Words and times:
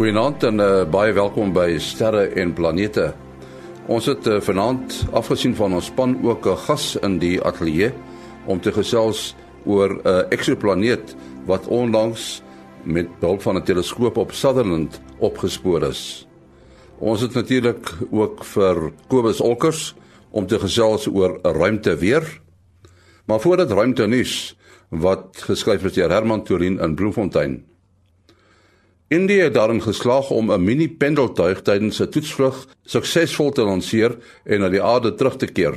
Goeienaand 0.00 0.44
en 0.48 0.62
uh, 0.64 0.66
baie 0.88 1.12
welkom 1.12 1.50
by 1.52 1.74
Sterre 1.76 2.22
en 2.40 2.54
Planete. 2.56 3.10
Ons 3.92 4.06
het 4.08 4.24
uh, 4.32 4.38
vanaand 4.40 4.94
afgesien 5.12 5.52
van 5.58 5.74
ons 5.76 5.90
span 5.90 6.14
ook 6.24 6.46
'n 6.48 6.56
gas 6.56 6.96
in 7.04 7.18
die 7.20 7.36
ateljee 7.44 7.92
om 8.46 8.60
te 8.60 8.72
gesels 8.72 9.36
oor 9.66 9.90
'n 9.92 10.00
uh, 10.08 10.24
eksoplaneet 10.32 11.12
wat 11.44 11.68
onlangs 11.68 12.40
met 12.82 13.08
hulp 13.20 13.42
van 13.42 13.56
'n 13.56 13.62
teleskoop 13.62 14.16
op 14.16 14.32
Sutherland 14.32 15.00
opgespoor 15.18 15.82
is. 15.82 16.26
Ons 16.98 17.20
het 17.20 17.34
natuurlik 17.34 17.92
ook 18.10 18.44
vir 18.44 18.92
Kobus 19.08 19.40
Olkers 19.40 19.94
om 20.30 20.46
te 20.46 20.58
gesels 20.58 21.06
oor 21.12 21.38
ruimte 21.42 21.96
weer. 21.96 22.40
Maar 23.26 23.40
voordat 23.40 23.70
ruimte 23.70 24.06
nuus 24.06 24.56
wat 24.88 25.44
geskryf 25.44 25.84
is 25.84 25.92
deur 25.92 26.10
Herman 26.10 26.42
Turin 26.42 26.80
in 26.80 26.94
Bloemfontein. 26.94 27.68
India 29.10 29.42
het 29.42 29.54
daarin 29.54 29.82
geslaag 29.82 30.30
om 30.30 30.52
'n 30.52 30.64
mini 30.64 30.88
pendeltuig 30.88 31.62
tydens 31.62 31.98
'n 32.00 32.08
toetsvlug 32.08 32.66
suksesvol 32.84 33.50
te 33.50 33.62
lanseer 33.62 34.16
en 34.44 34.60
na 34.60 34.68
die 34.68 34.82
aarde 34.82 35.14
terug 35.14 35.36
te 35.36 35.46
keer. 35.46 35.74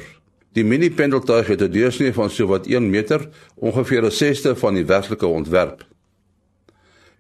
Die 0.51 0.63
mini 0.63 0.91
pendeltuig 0.91 1.47
het 1.47 1.61
'n 1.61 1.71
deursnee 1.71 2.13
van 2.13 2.29
sowat 2.29 2.67
1 2.67 2.89
meter, 2.89 3.29
ongeveer 3.55 4.03
'n 4.05 4.11
sesde 4.11 4.55
van 4.55 4.73
die 4.73 4.85
werklike 4.85 5.25
ontwerp. 5.27 5.85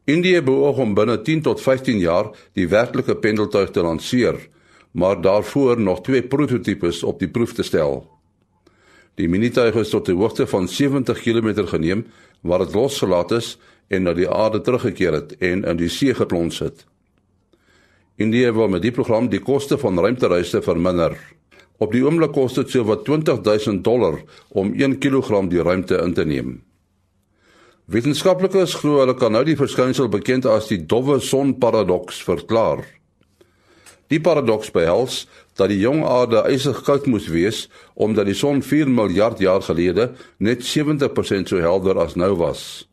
India 0.03 0.41
beoog 0.41 0.77
om 0.77 0.93
binne 0.93 1.21
10 1.21 1.41
tot 1.41 1.61
15 1.61 1.99
jaar 1.99 2.29
die 2.53 2.67
werklike 2.67 3.15
pendeltuig 3.15 3.69
te 3.69 3.81
lanseer, 3.81 4.49
maar 4.91 5.21
daarvoor 5.21 5.79
nog 5.79 6.01
twee 6.01 6.23
prototipes 6.23 7.03
op 7.03 7.19
die 7.19 7.29
proef 7.29 7.53
te 7.53 7.63
stel. 7.63 8.07
Die 9.15 9.29
minituig 9.29 9.75
is 9.75 9.89
tot 9.89 10.07
'n 10.07 10.15
hoogte 10.15 10.47
van 10.47 10.67
70 10.67 11.21
km 11.21 11.65
geneem 11.65 12.05
waar 12.41 12.59
dit 12.59 12.73
losgelaat 12.73 13.31
is 13.31 13.57
en 13.87 14.03
na 14.07 14.13
die 14.13 14.29
aarde 14.29 14.61
teruggekeer 14.61 15.13
het 15.19 15.37
en 15.39 15.63
in 15.63 15.77
die 15.77 15.89
see 15.89 16.13
geplons 16.13 16.59
het. 16.63 16.85
India 18.15 18.51
wil 18.53 18.69
met 18.69 18.83
die 18.83 18.93
program 18.93 19.29
die 19.29 19.41
koste 19.41 19.77
van 19.77 19.99
ruimtereise 19.99 20.61
verminder. 20.61 21.17
Op 21.81 21.91
die 21.91 22.03
oomblik 22.05 22.35
kos 22.35 22.53
dit 22.53 22.69
sowat 22.69 23.05
20000 23.07 23.83
dollar 23.83 24.19
om 24.49 24.73
1 24.77 24.99
kg 25.01 25.47
die 25.49 25.63
ruimte 25.65 25.97
in 25.97 26.13
te 26.13 26.25
neem. 26.25 26.61
Wetenskaplikes 27.85 28.77
glo 28.79 29.01
hulle 29.01 29.15
kan 29.19 29.33
nou 29.35 29.43
die 29.43 29.57
verskynsel 29.59 30.07
bekend 30.07 30.45
as 30.47 30.69
die 30.69 30.79
dowwe 30.85 31.17
sonparadoks 31.19 32.21
verklaar. 32.23 32.85
Die 34.13 34.21
paradoks 34.21 34.69
behels 34.71 35.23
dat 35.57 35.71
die 35.73 35.81
jong 35.81 36.03
aarde 36.05 36.45
ysig 36.53 36.83
koud 36.85 37.09
moes 37.09 37.27
wees 37.33 37.65
omdat 37.95 38.29
die 38.29 38.37
son 38.37 38.61
4 38.61 38.87
miljard 38.87 39.41
jaar 39.41 39.61
gelede 39.65 40.11
net 40.37 40.63
70% 40.63 41.49
so 41.49 41.59
helder 41.59 41.99
as 41.99 42.15
nou 42.15 42.35
was. 42.37 42.85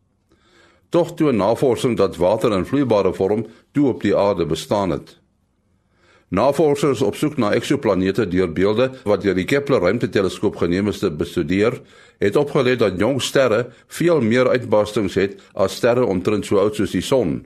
Tog 0.91 1.15
toe 1.15 1.33
navorsing 1.33 1.97
dat 1.97 2.17
water 2.17 2.53
in 2.53 2.67
vloeibare 2.67 3.15
vorm 3.15 3.47
toe 3.73 3.89
op 3.89 4.03
die 4.03 4.17
aarde 4.17 4.47
bestaan 4.47 4.91
het. 4.91 5.21
Navorsers 6.31 7.03
op 7.03 7.17
soek 7.19 7.37
na 7.43 7.53
eksoplanete 7.55 8.27
deur 8.31 8.51
beelde 8.55 8.91
wat 9.03 9.23
deur 9.23 9.35
die 9.35 9.47
Kepler 9.51 9.83
ruimteteleskoop 9.83 10.61
geneem 10.63 10.91
is 10.91 11.01
te 11.03 11.11
bestudeer, 11.11 11.81
het 12.23 12.37
opgelê 12.39 12.77
dat 12.79 12.99
jong 12.99 13.19
sterre 13.23 13.65
veel 13.87 14.23
meer 14.23 14.51
uitbarstings 14.51 15.19
het 15.19 15.41
as 15.55 15.79
sterre 15.79 16.07
omtrent 16.07 16.47
so 16.47 16.59
oud 16.63 16.79
soos 16.79 16.95
die 16.95 17.03
son. 17.03 17.41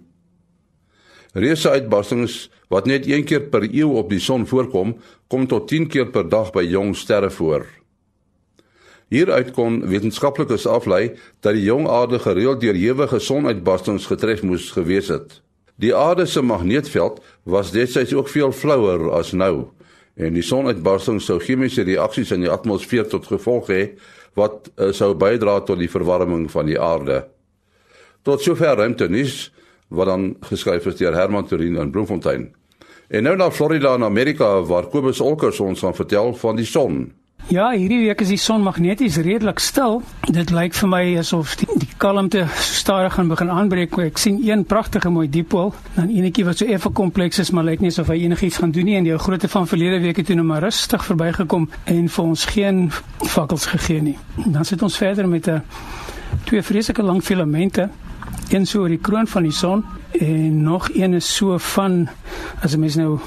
Reuse 1.33 1.73
uitbarstings 1.73 2.51
wat 2.69 2.89
net 2.89 3.09
een 3.09 3.25
keer 3.25 3.49
per 3.49 3.65
eeu 3.71 3.97
op 3.97 4.13
die 4.13 4.21
son 4.21 4.45
voorkom, 4.47 4.99
kom 5.29 5.49
tot 5.49 5.69
10 5.73 5.89
keer 5.89 6.13
per 6.13 6.29
dag 6.29 6.53
by 6.53 6.65
jong 6.69 6.93
sterre 6.97 7.33
voor. 7.33 7.65
Hieruit 9.15 9.53
kon 9.55 9.79
wetenskaplikes 9.87 10.67
aflei 10.67 11.13
dat 11.45 11.55
die 11.55 11.69
jong 11.69 11.87
aarde 11.87 12.19
gereeld 12.19 12.59
deur 12.65 12.75
ewige 12.75 13.21
sonuitbarstings 13.23 14.09
getref 14.11 14.43
moes 14.43 14.73
gewees 14.75 15.13
het. 15.13 15.41
Die 15.79 15.95
aarde 15.95 16.27
se 16.27 16.43
magneetveld 16.43 17.21
was 17.43 17.71
destyds 17.71 18.15
ook 18.15 18.29
veel 18.29 18.51
flouer 18.53 19.13
as 19.15 19.31
nou 19.33 19.71
en 20.15 20.35
die 20.35 20.43
sonuitbarstings 20.47 21.27
sou 21.27 21.41
chemiese 21.43 21.83
reaksies 21.87 22.31
in 22.35 22.45
die 22.45 22.51
atmosfeer 22.51 23.07
tot 23.11 23.27
gevolg 23.31 23.71
hê 23.71 23.81
wat 24.39 24.71
uh, 24.75 24.91
sou 24.95 25.13
bydra 25.19 25.61
tot 25.67 25.79
die 25.79 25.91
verwarming 25.91 26.47
van 26.51 26.67
die 26.71 26.79
aarde. 26.79 27.25
Tot 28.27 28.43
sover 28.43 28.79
ruimte 28.79 29.09
nuus 29.11 29.53
wat 29.95 30.11
dan 30.11 30.33
geskryf 30.49 30.87
is 30.91 30.99
deur 30.99 31.15
Herman 31.15 31.47
Turin 31.47 31.79
in 31.79 31.91
Bloemfontein. 31.95 32.49
En 33.11 33.27
nou 33.27 33.35
na 33.39 33.51
Florida 33.51 33.95
in 33.95 34.07
Amerika 34.07 34.57
waar 34.67 34.89
Kobus 34.91 35.21
Olkers 35.21 35.61
ons 35.61 35.83
gaan 35.85 35.95
vertel 35.95 36.35
van 36.35 36.59
die 36.59 36.67
son. 36.67 37.13
Ja, 37.53 37.67
hierdie 37.77 37.99
week 38.07 38.23
is 38.25 38.31
die 38.33 38.39
son 38.41 38.63
magneties 38.65 39.19
redelik 39.21 39.59
stil. 39.61 39.99
Dit 40.33 40.49
lyk 40.49 40.73
vir 40.79 40.89
my 40.89 41.01
asof 41.21 41.59
die, 41.61 41.67
die 41.77 41.89
kalmte 42.01 42.47
stadig 42.57 43.19
gaan 43.19 43.29
begin 43.29 43.51
aanbreek. 43.53 43.99
Ek 44.01 44.17
sien 44.19 44.39
een 44.47 44.63
pragtige 44.65 45.11
mooi 45.13 45.27
dipool, 45.29 45.75
dan 45.93 46.09
enetjie 46.09 46.47
wat 46.49 46.63
so 46.63 46.73
effe 46.73 46.89
kompleks 46.97 47.43
is, 47.43 47.51
maar 47.53 47.67
lyk 47.69 47.85
nie 47.85 47.91
asof 47.93 48.09
hy 48.09 48.17
enigiets 48.23 48.63
gaan 48.63 48.73
doen 48.73 48.89
nie 48.89 48.97
en 48.97 49.05
die 49.05 49.19
grootte 49.21 49.51
van 49.53 49.69
verlede 49.69 49.99
week 50.07 50.23
het 50.23 50.31
toe 50.31 50.39
nou 50.39 50.47
maar 50.49 50.65
rustig 50.65 51.05
verbygekom 51.05 51.69
en 51.93 52.09
vir 52.17 52.25
ons 52.25 52.47
geen 52.55 52.81
vakkels 53.35 53.69
gegee 53.75 54.01
nie. 54.09 54.17
Dan 54.47 54.65
sit 54.65 54.81
ons 54.89 54.97
verder 54.97 55.29
met 55.29 55.49
'n 55.53 55.61
twee 56.49 56.63
vreeslike 56.63 57.03
lang 57.03 57.21
filamente, 57.21 57.91
een 58.49 58.67
so 58.67 58.81
oor 58.81 58.89
die 58.89 59.05
kroon 59.05 59.27
van 59.27 59.43
die 59.43 59.53
son 59.53 59.85
en 60.13 60.63
nog 60.63 60.89
een 60.95 61.15
is 61.15 61.29
so 61.37 61.59
van 61.59 62.09
as 62.63 62.73
'n 62.73 62.81
mens 62.81 62.97
nou 62.97 63.21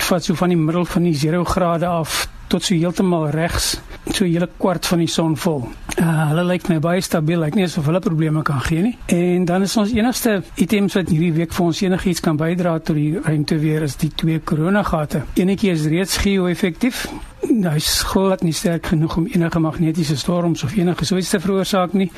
vat 0.00 0.24
so 0.24 0.34
van 0.34 0.48
die 0.48 0.56
middel 0.56 0.84
van 0.84 1.02
die 1.02 1.30
0 1.30 1.44
grade 1.44 1.86
af 1.86 2.28
tot 2.48 2.64
so 2.64 2.74
heeltemal 2.74 3.28
regs, 3.30 3.76
so 4.08 4.24
hele 4.24 4.48
kwart 4.58 4.86
van 4.88 5.02
die 5.02 5.10
son 5.10 5.36
vol. 5.36 5.66
Uh, 5.98 6.28
hulle 6.30 6.44
lyk 6.46 6.68
my 6.70 6.78
baie 6.82 7.02
stabiel, 7.04 7.42
lyk 7.42 7.56
nie 7.58 7.66
asof 7.66 7.88
hulle 7.90 8.00
probleme 8.00 8.42
kan 8.46 8.60
gee 8.64 8.84
nie. 8.84 8.94
En 9.12 9.44
dan 9.48 9.66
is 9.66 9.76
ons 9.80 9.92
enigste 9.92 10.38
items 10.62 10.96
wat 10.98 11.10
hierdie 11.12 11.32
week 11.36 11.54
vir 11.56 11.66
ons 11.66 11.82
enigiets 11.84 12.22
kan 12.24 12.38
bydra 12.40 12.76
tot 12.78 12.96
die 12.96 13.18
ruimte 13.18 13.58
weer 13.60 13.84
is 13.86 13.98
die 14.00 14.10
twee 14.14 14.40
koronagate. 14.40 15.24
Eenetjie 15.36 15.72
is 15.74 15.88
reeds 15.90 16.16
geo-effektief. 16.22 17.06
Hy's 17.48 17.90
glad 18.08 18.42
nie 18.44 18.54
sterk 18.56 18.90
genoeg 18.92 19.16
om 19.20 19.28
enige 19.30 19.60
magnetiese 19.62 20.16
storms 20.18 20.64
of 20.66 20.74
enige 20.76 21.06
so 21.08 21.16
iets 21.16 21.34
te 21.34 21.40
veroorsaak 21.42 21.94
nie. 21.96 22.10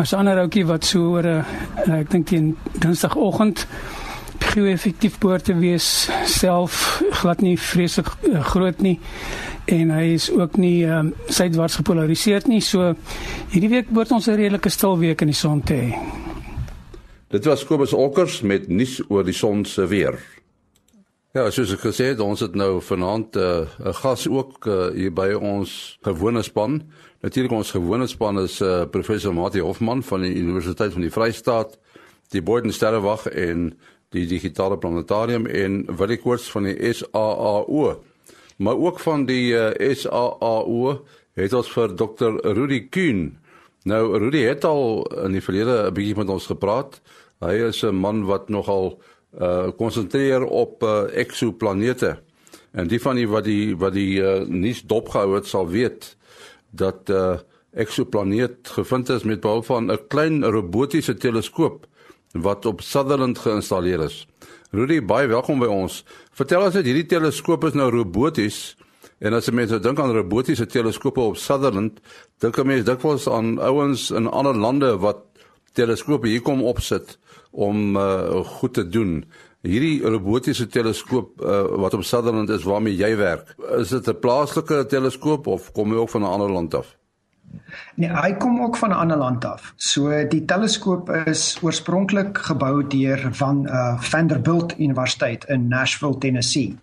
As 0.00 0.14
ander 0.16 0.40
ouetjie 0.44 0.66
wat 0.68 0.84
so 0.84 1.14
oor 1.16 1.26
'n 1.26 1.44
uh, 1.88 2.00
ek 2.00 2.10
dink 2.10 2.26
teen 2.26 2.56
Dinsdagoggend 2.78 3.66
geo-effektief 4.52 5.18
behoort 5.22 5.44
te 5.44 5.54
wees 5.58 6.08
self 6.30 7.02
glad 7.20 7.40
nie 7.40 7.56
vreeslik 7.58 8.10
uh, 8.28 8.42
groot 8.44 8.80
nie 8.84 8.98
en 9.70 9.90
hy 9.90 10.04
is 10.14 10.28
ook 10.32 10.58
nie 10.60 10.84
ehm 10.84 11.06
um, 11.06 11.14
suidwaarts 11.32 11.78
gepolariseerd 11.80 12.46
nie. 12.46 12.60
So 12.60 12.92
hierdie 13.52 13.70
week 13.72 13.88
behoort 13.88 14.12
ons 14.12 14.28
'n 14.28 14.36
redelike 14.36 14.68
stil 14.68 14.98
week 14.98 15.20
in 15.20 15.32
die 15.32 15.40
son 15.40 15.62
te 15.62 15.74
hê. 15.74 15.90
Dit 17.28 17.44
was 17.44 17.64
Kobus 17.64 17.92
Olkers 17.92 18.42
met 18.42 18.68
nuus 18.68 19.00
oor 19.08 19.24
die 19.24 19.34
son 19.34 19.64
se 19.64 19.86
weer. 19.86 20.18
Ja, 21.34 21.50
soos 21.50 21.72
ek 21.74 21.80
gesê 21.80 22.12
het, 22.12 22.20
ons 22.20 22.40
het 22.40 22.54
nou 22.54 22.80
vanaand 22.80 23.36
eh, 23.36 23.42
'n 23.42 23.88
uh, 23.88 23.94
gas 23.94 24.28
ook 24.28 24.66
uh, 24.66 24.92
hier 24.94 25.12
by 25.12 25.32
ons 25.32 25.98
gewone 26.02 26.42
span. 26.42 26.82
Natuurlik 27.22 27.52
ons 27.52 27.70
gewone 27.70 28.06
span 28.06 28.38
is 28.38 28.60
uh, 28.60 28.84
professor 28.86 29.34
Mati 29.34 29.60
Hofman 29.60 30.02
van 30.02 30.20
die 30.20 30.34
Universiteit 30.34 30.92
van 30.92 31.00
die 31.00 31.10
Vrystaat, 31.10 31.78
die 32.30 32.42
Boden 32.42 32.72
Sterrewag 32.72 33.26
en 33.26 33.78
die 34.14 34.26
digitale 34.30 34.78
planetarium 34.78 35.46
en 35.46 35.82
Willie 35.98 36.20
Koorts 36.22 36.50
van 36.54 36.70
die 36.70 36.92
SAAO 36.94 38.00
maar 38.56 38.76
ook 38.76 39.00
van 39.00 39.26
die 39.26 39.52
uh, 39.52 39.74
eh, 39.80 39.96
SAAO 39.96 41.04
het 41.34 41.52
ons 41.52 41.70
vir 41.74 41.94
Dr. 41.98 42.36
Rudy 42.54 42.84
Kuhn. 42.88 43.32
Nou 43.84 44.18
Rudy 44.18 44.44
het 44.46 44.64
al 44.64 45.02
in 45.26 45.34
die 45.34 45.42
verlede 45.42 45.90
'n 45.90 45.94
bietjie 45.94 46.16
met 46.16 46.28
ons 46.28 46.46
gepraat. 46.46 47.00
Hy 47.40 47.54
is 47.68 47.82
'n 47.82 47.94
man 47.94 48.24
wat 48.24 48.48
nogal 48.48 49.00
uh 49.40 49.68
konsentreer 49.76 50.44
op 50.44 50.82
uh, 50.82 51.10
eksoplanete. 51.10 52.18
En 52.72 52.86
die 52.86 53.00
van 53.00 53.16
die 53.16 53.28
wat 53.28 53.44
die 53.44 53.76
wat 53.76 53.92
die 53.92 54.22
uh, 54.22 54.46
nuus 54.46 54.82
dopgehou 54.82 55.34
het 55.34 55.46
sal 55.46 55.68
weet 55.68 56.16
dat 56.70 57.10
uh 57.10 57.38
eksoplaneet 57.74 58.68
gevind 58.68 59.08
is 59.08 59.22
met 59.22 59.40
behulp 59.40 59.64
van 59.64 59.90
'n 59.90 60.06
klein 60.08 60.44
robotiese 60.44 61.14
teleskoop 61.14 61.86
wat 62.34 62.66
op 62.66 62.82
Sutherland 62.82 63.38
geïnstalleer 63.38 64.02
is. 64.08 64.24
Rudy, 64.74 64.98
baie 65.06 65.28
welkom 65.30 65.60
by 65.62 65.68
ons. 65.70 66.00
Vertel 66.34 66.64
ons 66.66 66.74
net 66.74 66.86
hierdie 66.88 67.06
teleskoop 67.06 67.68
is 67.68 67.76
nou 67.78 67.90
roboties 67.94 68.74
en 69.22 69.36
as 69.38 69.46
jy 69.46 69.54
mense 69.54 69.78
dink 69.80 70.00
aan 70.02 70.12
robotiese 70.12 70.66
teleskope 70.66 71.22
op 71.22 71.38
Sutherland, 71.38 72.00
dink 72.42 72.58
jy 72.58 72.64
mense 72.66 72.88
dikwels 72.88 73.28
aan 73.30 73.54
ouens 73.62 74.10
in 74.10 74.26
ander 74.26 74.58
lande 74.58 74.90
wat 75.00 75.22
teleskope 75.78 76.28
hier 76.28 76.42
kom 76.42 76.64
opsit 76.66 77.16
om 77.54 77.94
uh, 77.96 78.42
goed 78.58 78.74
te 78.74 78.84
doen. 78.88 79.20
Hierdie 79.64 80.02
robotiese 80.02 80.66
teleskoop 80.68 81.38
uh, 81.40 81.62
wat 81.80 81.94
op 81.94 82.04
Sutherland 82.04 82.50
is 82.50 82.66
waarmee 82.66 82.98
jy 82.98 83.14
werk, 83.16 83.54
is 83.78 83.94
dit 83.94 84.08
'n 84.10 84.18
plaaslike 84.20 84.84
teleskoop 84.90 85.46
of 85.46 85.72
kom 85.72 85.94
hy 85.94 86.02
ook 86.02 86.10
van 86.10 86.22
'n 86.22 86.34
ander 86.34 86.50
land 86.50 86.74
af? 86.74 86.96
Nee, 87.94 88.10
hy 88.10 88.32
kom 88.38 88.60
ook 88.62 88.76
van 88.76 88.90
'n 88.90 89.00
ander 89.04 89.16
land 89.16 89.44
af. 89.44 89.72
So 89.76 90.26
die 90.28 90.44
teleskoop 90.44 91.10
is 91.26 91.58
oorspronklik 91.62 92.38
gebou 92.38 92.86
deur 92.86 93.28
van 93.30 93.66
uh, 93.66 94.00
Vanderbilt 94.00 94.78
Universiteit 94.78 95.44
in 95.44 95.68
Nashville, 95.68 96.18
Tennessee. 96.18 96.76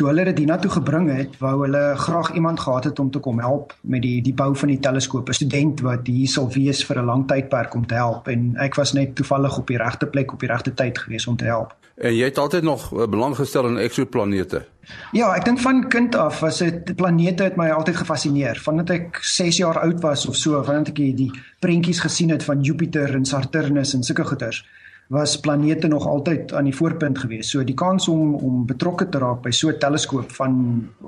Toe 0.00 0.08
hulle 0.08 0.24
dit 0.30 0.38
hiernatoe 0.40 0.70
gebring 0.78 1.10
het, 1.12 1.34
wou 1.42 1.58
hulle 1.60 1.82
graag 2.00 2.30
iemand 2.38 2.60
gehad 2.60 2.86
het 2.88 3.00
om 3.02 3.10
te 3.12 3.20
kom 3.20 3.40
help 3.44 3.74
met 3.92 4.00
die 4.00 4.22
die 4.24 4.32
bou 4.36 4.54
van 4.56 4.72
die 4.72 4.80
teleskoop, 4.80 5.28
'n 5.28 5.36
student 5.36 5.80
wat 5.84 6.06
hier 6.08 6.28
sal 6.28 6.48
wees 6.54 6.80
vir 6.84 7.02
'n 7.02 7.04
lang 7.04 7.26
tydperk 7.28 7.74
om 7.74 7.86
te 7.86 7.94
help 7.94 8.28
en 8.28 8.56
ek 8.56 8.74
was 8.74 8.92
net 8.92 9.14
toevallig 9.14 9.58
op 9.58 9.66
die 9.66 9.76
regte 9.76 10.06
plek 10.06 10.32
op 10.32 10.40
die 10.40 10.48
regte 10.48 10.74
tyd 10.74 10.98
gewees 10.98 11.26
om 11.26 11.36
te 11.36 11.44
help. 11.44 11.74
En 11.96 12.16
jy 12.16 12.24
het 12.24 12.38
altyd 12.38 12.62
nog 12.62 12.92
eh, 12.92 13.08
belang 13.08 13.36
gestel 13.36 13.68
in 13.68 13.76
eksoplanete. 13.76 14.64
Ja, 15.12 15.34
ek 15.36 15.44
dink 15.44 15.58
van 15.58 15.88
kind 15.88 16.14
af 16.14 16.40
was 16.40 16.58
dit 16.58 16.96
planete 16.96 17.42
het 17.42 17.56
my 17.56 17.70
altyd 17.70 17.96
gefassineer. 17.96 18.56
Vandat 18.56 18.90
ek 18.90 19.18
6 19.20 19.56
jaar 19.56 19.78
oud 19.78 20.00
was 20.00 20.26
of 20.26 20.36
so, 20.36 20.62
vandat 20.64 20.88
ek 20.88 20.94
die 20.94 21.30
prentjies 21.60 22.00
gesien 22.00 22.30
het 22.30 22.42
van 22.42 22.60
Jupiter 22.62 23.14
en 23.14 23.24
Saturnus 23.24 23.94
en 23.94 24.02
sulke 24.02 24.24
goeters 24.24 24.64
was 25.10 25.40
planete 25.40 25.88
nog 25.88 26.06
altyd 26.06 26.52
aan 26.52 26.64
die 26.64 26.76
voorpunt 26.76 27.18
gewees. 27.18 27.50
So 27.50 27.64
die 27.66 27.74
kans 27.74 28.08
om 28.08 28.34
om 28.34 28.66
betrokke 28.66 29.08
te 29.08 29.18
raak 29.18 29.42
by 29.42 29.50
so 29.50 29.68
'n 29.68 29.78
teleskoop 29.78 30.32
van 30.32 30.52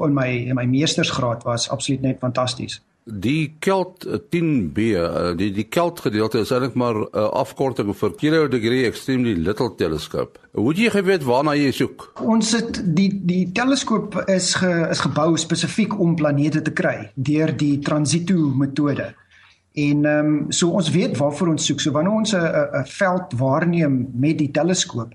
in 0.06 0.14
my 0.14 0.28
in 0.48 0.54
my 0.54 0.64
meestersgraad 0.64 1.42
was 1.42 1.68
absoluut 1.70 2.02
net 2.02 2.18
fantasties. 2.18 2.82
Die 3.04 3.56
Kelt 3.58 4.06
10B, 4.30 4.78
eh, 4.94 5.36
die 5.36 5.52
die 5.52 5.64
Kelt 5.68 6.00
gedeelte 6.00 6.38
is 6.38 6.50
eintlik 6.50 6.74
maar 6.74 6.94
'n 6.94 7.08
uh, 7.14 7.30
afkorting 7.30 7.96
vir 7.96 8.14
Kilo 8.14 8.48
Degree 8.48 8.86
Extremely 8.86 9.34
Little 9.34 9.74
Telescope. 9.74 10.38
Hoe 10.52 10.74
jy 10.74 10.90
geweet 10.90 11.24
waarna 11.24 11.54
jy 11.54 11.70
soek? 11.70 12.12
Ons 12.20 12.52
het 12.52 12.82
die 12.96 13.20
die 13.24 13.52
teleskoop 13.52 14.24
is 14.26 14.54
ge, 14.54 14.88
is 14.90 15.00
gebou 15.00 15.36
spesifiek 15.36 15.98
om 15.98 16.14
planete 16.14 16.62
te 16.62 16.72
kry 16.72 17.10
deur 17.14 17.56
die 17.56 17.78
transito 17.78 18.34
metode. 18.34 19.14
En 19.72 20.04
ehm 20.04 20.26
um, 20.26 20.50
so 20.52 20.68
ons 20.68 20.90
weet 20.90 21.16
waarvoor 21.16 21.48
ons 21.48 21.66
soek. 21.66 21.80
So 21.80 21.90
wanneer 21.90 22.12
ons 22.12 22.32
'n 22.32 22.80
'n 22.80 22.86
veld 22.86 23.32
waarneem 23.32 24.10
met 24.12 24.38
die 24.38 24.50
teleskoop, 24.50 25.14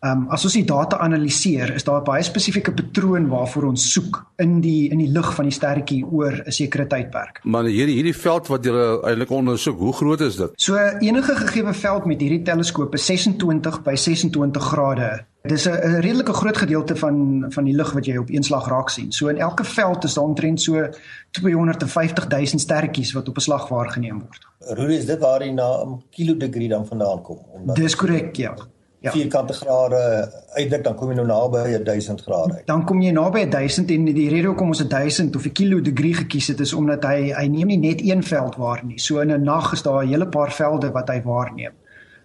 ehm 0.00 0.12
um, 0.12 0.26
as 0.30 0.44
ons 0.44 0.52
die 0.52 0.64
data 0.64 0.98
analiseer, 0.98 1.74
is 1.74 1.84
daar 1.84 2.00
'n 2.00 2.04
baie 2.04 2.22
spesifieke 2.22 2.72
patroon 2.72 3.28
waarvoor 3.28 3.64
ons 3.64 3.92
soek 3.92 4.24
in 4.38 4.60
die 4.60 4.90
in 4.90 4.98
die 4.98 5.08
lig 5.08 5.34
van 5.34 5.44
die 5.44 5.54
sterretjie 5.54 6.04
oor 6.04 6.42
'n 6.46 6.52
sekere 6.52 6.86
tydperk. 6.86 7.40
Maar 7.44 7.64
hierdie 7.64 7.94
hierdie 7.94 8.16
veld 8.16 8.46
wat 8.46 8.64
jy 8.64 8.72
eintlik 9.04 9.30
ondersoek, 9.30 9.78
hoe 9.78 9.92
groot 9.92 10.20
is 10.20 10.36
dit? 10.36 10.50
So 10.56 10.76
enige 11.00 11.34
gegee 11.36 11.72
veld 11.72 12.06
met 12.06 12.20
hierdie 12.20 12.42
teleskoop 12.42 12.94
is 12.94 13.06
26 13.06 13.82
by 13.82 13.96
26 13.96 14.62
grade 14.62 15.24
Dis 15.46 15.66
'n 15.68 16.00
redelike 16.00 16.32
groot 16.32 16.56
gedeelte 16.56 16.96
van 16.96 17.44
van 17.48 17.64
die 17.64 17.74
lig 17.74 17.92
wat 17.92 18.06
jy 18.06 18.16
op 18.16 18.30
een 18.30 18.42
slag 18.42 18.68
raak 18.68 18.88
sien. 18.88 19.12
So 19.12 19.28
in 19.28 19.38
elke 19.38 19.64
veld 19.64 20.04
is 20.04 20.14
daar 20.14 20.24
omtrent 20.24 20.60
so 20.60 20.88
250 21.30 22.28
000 22.28 22.46
sterretjies 22.58 23.12
wat 23.12 23.28
op 23.28 23.36
'n 23.36 23.40
slag 23.40 23.68
waargeneem 23.68 24.18
word. 24.20 24.46
Rudy, 24.58 24.94
is 24.94 25.06
dit 25.06 25.18
waar 25.18 25.44
jy 25.44 25.50
na 25.50 25.84
'n 25.84 26.02
kilo 26.10 26.36
degree 26.36 26.68
dan 26.68 26.86
vandaan 26.86 27.22
kom? 27.22 27.38
Omdat 27.52 27.76
Dis 27.76 27.96
korrek, 27.96 28.36
ja. 28.36 28.54
Ja. 29.06 29.12
Vierkante 29.12 29.52
grade 29.52 29.98
uitdruk 30.56 30.84
dan 30.84 30.94
kom 30.98 31.10
jy 31.12 31.16
nou 31.20 31.26
naby 31.26 31.78
1000 31.84 32.22
grade 32.26 32.56
uit. 32.58 32.66
Dan 32.66 32.84
kom 32.84 33.02
jy 33.04 33.12
naby 33.14 33.44
1000 33.52 33.92
en 33.94 34.08
die 34.10 34.28
rede 34.32 34.50
hoekom 34.50 34.72
ons 34.74 34.82
1000 34.82 35.36
of 35.36 35.46
'n 35.46 35.52
kilo 35.52 35.80
degree 35.80 36.14
gekies 36.14 36.48
het 36.48 36.60
is 36.60 36.72
omdat 36.72 37.04
hy 37.04 37.30
hy 37.30 37.46
neem 37.46 37.66
nie 37.66 37.78
net 37.78 38.02
een 38.02 38.22
veld 38.22 38.56
waar 38.56 38.82
nie. 38.84 38.98
So 38.98 39.20
in 39.20 39.30
'n 39.30 39.42
nag 39.42 39.72
is 39.72 39.82
daar 39.82 40.02
'n 40.02 40.08
hele 40.08 40.26
paar 40.26 40.52
velde 40.52 40.90
wat 40.90 41.08
hy 41.08 41.22
waarneem. 41.22 41.72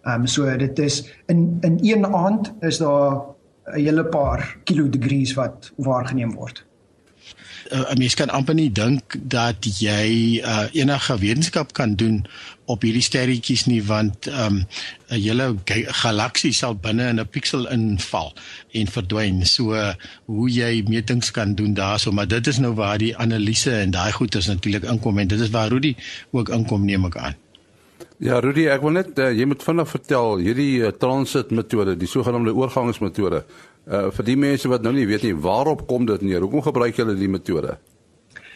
Ehm 0.04 0.22
um, 0.22 0.28
so 0.28 0.58
dit 0.58 0.80
is 0.80 1.06
in 1.28 1.58
in 1.62 1.80
een 1.82 2.06
aand 2.06 2.54
is 2.60 2.78
daar 2.78 3.22
'n 3.66 3.80
hele 3.80 4.06
paar 4.06 4.58
kilo 4.64 4.90
degrees 4.90 5.34
wat 5.34 5.72
waargeneem 5.78 6.34
word. 6.34 6.66
Uh, 7.72 7.92
'n 7.92 7.98
Mens 7.98 8.16
kan 8.20 8.30
amper 8.30 8.54
nie 8.54 8.72
dink 8.72 9.16
dat 9.16 9.64
jy 9.64 10.42
uh, 10.44 10.68
enige 10.76 11.18
wetenskap 11.18 11.72
kan 11.74 11.96
doen 11.96 12.26
op 12.66 12.84
hierdie 12.84 13.04
sterretjies 13.04 13.66
nie 13.66 13.80
want 13.84 14.28
ehm, 14.28 14.56
'n 14.56 14.66
um, 15.16 15.22
hele 15.24 15.56
galaksie 16.04 16.52
sal 16.54 16.76
binne 16.76 17.08
in 17.08 17.20
'n 17.20 17.28
piksel 17.28 17.68
inval 17.72 18.34
en 18.72 18.88
verdwyn. 18.88 19.46
So 19.46 19.74
uh, 19.74 19.94
hoe 20.26 20.50
jy 20.50 20.84
metings 20.88 21.32
kan 21.32 21.56
doen 21.56 21.74
daarso, 21.74 22.12
maar 22.12 22.28
dit 22.28 22.48
is 22.48 22.60
nou 22.60 22.74
waar 22.74 22.98
die 22.98 23.18
analise 23.18 23.72
en 23.72 23.92
daai 23.92 24.12
goed 24.12 24.36
is 24.36 24.48
natuurlik 24.48 24.84
inkom 24.84 25.18
en 25.18 25.28
dit 25.28 25.40
is 25.40 25.50
waar 25.50 25.70
Rudy 25.70 25.96
ook 26.32 26.50
inkom 26.50 26.86
neem 26.86 27.06
ek 27.06 27.18
aan. 27.18 27.36
Ja, 28.22 28.40
Rudy, 28.40 28.68
ek 28.70 28.82
wil 28.82 28.92
net 28.92 29.18
uh, 29.18 29.32
jy 29.34 29.46
moet 29.50 29.64
vinnig 29.64 29.88
vertel 29.90 30.36
hierdie 30.38 30.84
uh, 30.86 30.92
transit 30.92 31.50
metode, 31.50 31.96
die 31.98 32.08
sogenaamde 32.08 32.54
oorgangsmetode. 32.54 33.46
Uh 33.90 34.12
vir 34.14 34.26
die 34.26 34.38
mense 34.38 34.70
wat 34.70 34.84
nou 34.86 34.94
nie 34.94 35.08
weet 35.10 35.24
nie, 35.24 35.34
waarop 35.34 35.88
kom 35.88 36.06
dit 36.06 36.22
neer? 36.22 36.42
Hoekom 36.42 36.62
gebruik 36.62 36.96
julle 36.96 37.16
die 37.18 37.32
metode? 37.32 37.78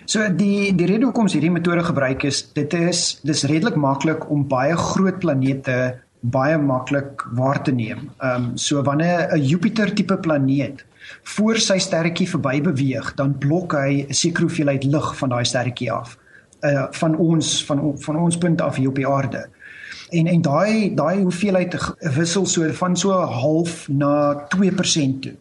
So 0.05 0.21
die 0.29 0.69
die 0.77 0.85
rede 0.85 1.07
hoekom 1.07 1.27
hierdie 1.31 1.53
metode 1.53 1.83
gebruik 1.83 2.27
is, 2.29 2.43
dit 2.53 2.73
is 2.77 3.19
dis 3.25 3.45
redelik 3.49 3.75
maklik 3.75 4.29
om 4.29 4.45
baie 4.47 4.75
groot 4.77 5.17
planete 5.19 5.95
baie 6.21 6.57
maklik 6.57 7.23
waar 7.37 7.61
te 7.63 7.71
neem. 7.71 8.09
Ehm 8.19 8.51
um, 8.51 8.57
so 8.57 8.81
wanneer 8.83 9.33
'n 9.33 9.41
Jupiter 9.41 9.93
tipe 9.93 10.17
planeet 10.17 10.85
voor 11.23 11.57
sy 11.57 11.77
sterretjie 11.77 12.29
verby 12.29 12.61
beweeg, 12.61 13.13
dan 13.15 13.37
blok 13.37 13.73
hy 13.73 14.05
'n 14.09 14.13
sekere 14.13 14.45
hoeveelheid 14.45 14.83
lig 14.83 15.17
van 15.17 15.29
daai 15.29 15.45
sterretjie 15.45 15.91
af. 15.91 16.17
Uh 16.61 16.87
van 16.91 17.15
ons 17.15 17.65
van 17.65 17.97
van 17.97 18.15
ons 18.15 18.37
punt 18.37 18.61
af 18.61 18.75
hier 18.75 18.89
op 18.89 18.95
die 18.95 19.07
aarde 19.07 19.49
en 20.09 20.27
en 20.27 20.41
daai 20.41 20.93
daai 20.95 21.21
hoeveelheid 21.21 21.75
wissel 22.15 22.45
so 22.45 22.69
van 22.81 22.97
so 22.97 23.11
half 23.11 23.87
na 23.89 24.47
2% 24.55 25.19
toe. 25.19 25.35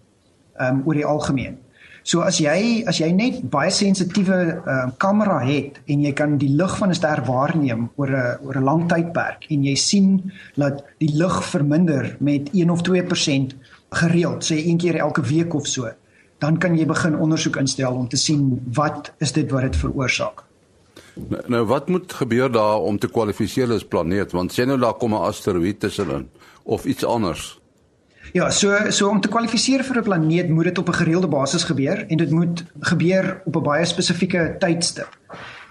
Ehm 0.56 0.74
um, 0.74 0.82
oor 0.86 0.94
die 0.94 1.06
algemeen. 1.06 1.58
So 2.04 2.20
as 2.20 2.36
jy 2.38 2.84
as 2.86 2.98
jy 3.00 3.08
net 3.16 3.38
baie 3.50 3.70
sensitiewe 3.72 4.36
ehm 4.36 4.68
uh, 4.68 4.90
kamera 5.00 5.38
het 5.44 5.80
en 5.88 6.02
jy 6.04 6.12
kan 6.12 6.36
die 6.38 6.50
lig 6.52 6.76
van 6.78 6.90
'n 6.92 6.94
ster 6.94 7.22
waarneem 7.24 7.88
oor 7.96 8.10
'n 8.10 8.44
oor 8.44 8.56
'n 8.60 8.64
lang 8.64 8.88
tydperk 8.88 9.46
en 9.50 9.64
jy 9.64 9.74
sien 9.74 10.32
dat 10.56 10.84
die 10.98 11.12
lig 11.16 11.44
verminder 11.44 12.16
met 12.20 12.50
1 12.52 12.70
of 12.70 12.82
2% 12.82 13.56
gereeld, 13.90 14.44
sê 14.44 14.56
een 14.66 14.78
keer 14.78 14.96
elke 14.96 15.22
week 15.22 15.54
of 15.54 15.66
so, 15.66 15.88
dan 16.38 16.58
kan 16.58 16.76
jy 16.76 16.86
begin 16.86 17.16
ondersoek 17.16 17.56
instel 17.56 17.94
om 17.94 18.08
te 18.08 18.16
sien 18.16 18.60
wat 18.74 19.12
is 19.18 19.32
dit 19.32 19.50
wat 19.50 19.62
dit 19.62 19.76
veroorsaak. 19.76 20.44
Nou, 21.46 21.64
wat 21.66 21.88
moet 21.88 22.12
gebeur 22.12 22.50
daar 22.52 22.80
om 22.82 22.98
te 22.98 23.08
kwalifiseer 23.08 23.72
as 23.72 23.84
planeet 23.86 24.32
want 24.34 24.52
sien 24.52 24.66
nou 24.66 24.78
daar 24.78 24.96
kom 24.98 25.14
'n 25.14 25.26
asteroïde 25.30 25.78
tussenin 25.78 26.28
of 26.62 26.84
iets 26.84 27.04
anders. 27.04 27.60
Ja, 28.32 28.50
so 28.50 28.90
so 28.90 29.08
om 29.08 29.20
te 29.20 29.28
kwalifiseer 29.28 29.84
vir 29.84 29.98
'n 29.98 30.02
planeet 30.02 30.48
moet 30.48 30.64
dit 30.64 30.78
op 30.78 30.88
'n 30.88 30.92
gereelde 30.92 31.28
basis 31.28 31.64
gebeur 31.64 32.06
en 32.08 32.16
dit 32.16 32.30
moet 32.30 32.64
gebeur 32.80 33.42
op 33.44 33.56
'n 33.56 33.62
baie 33.62 33.84
spesifieke 33.84 34.56
tydstip. 34.58 35.18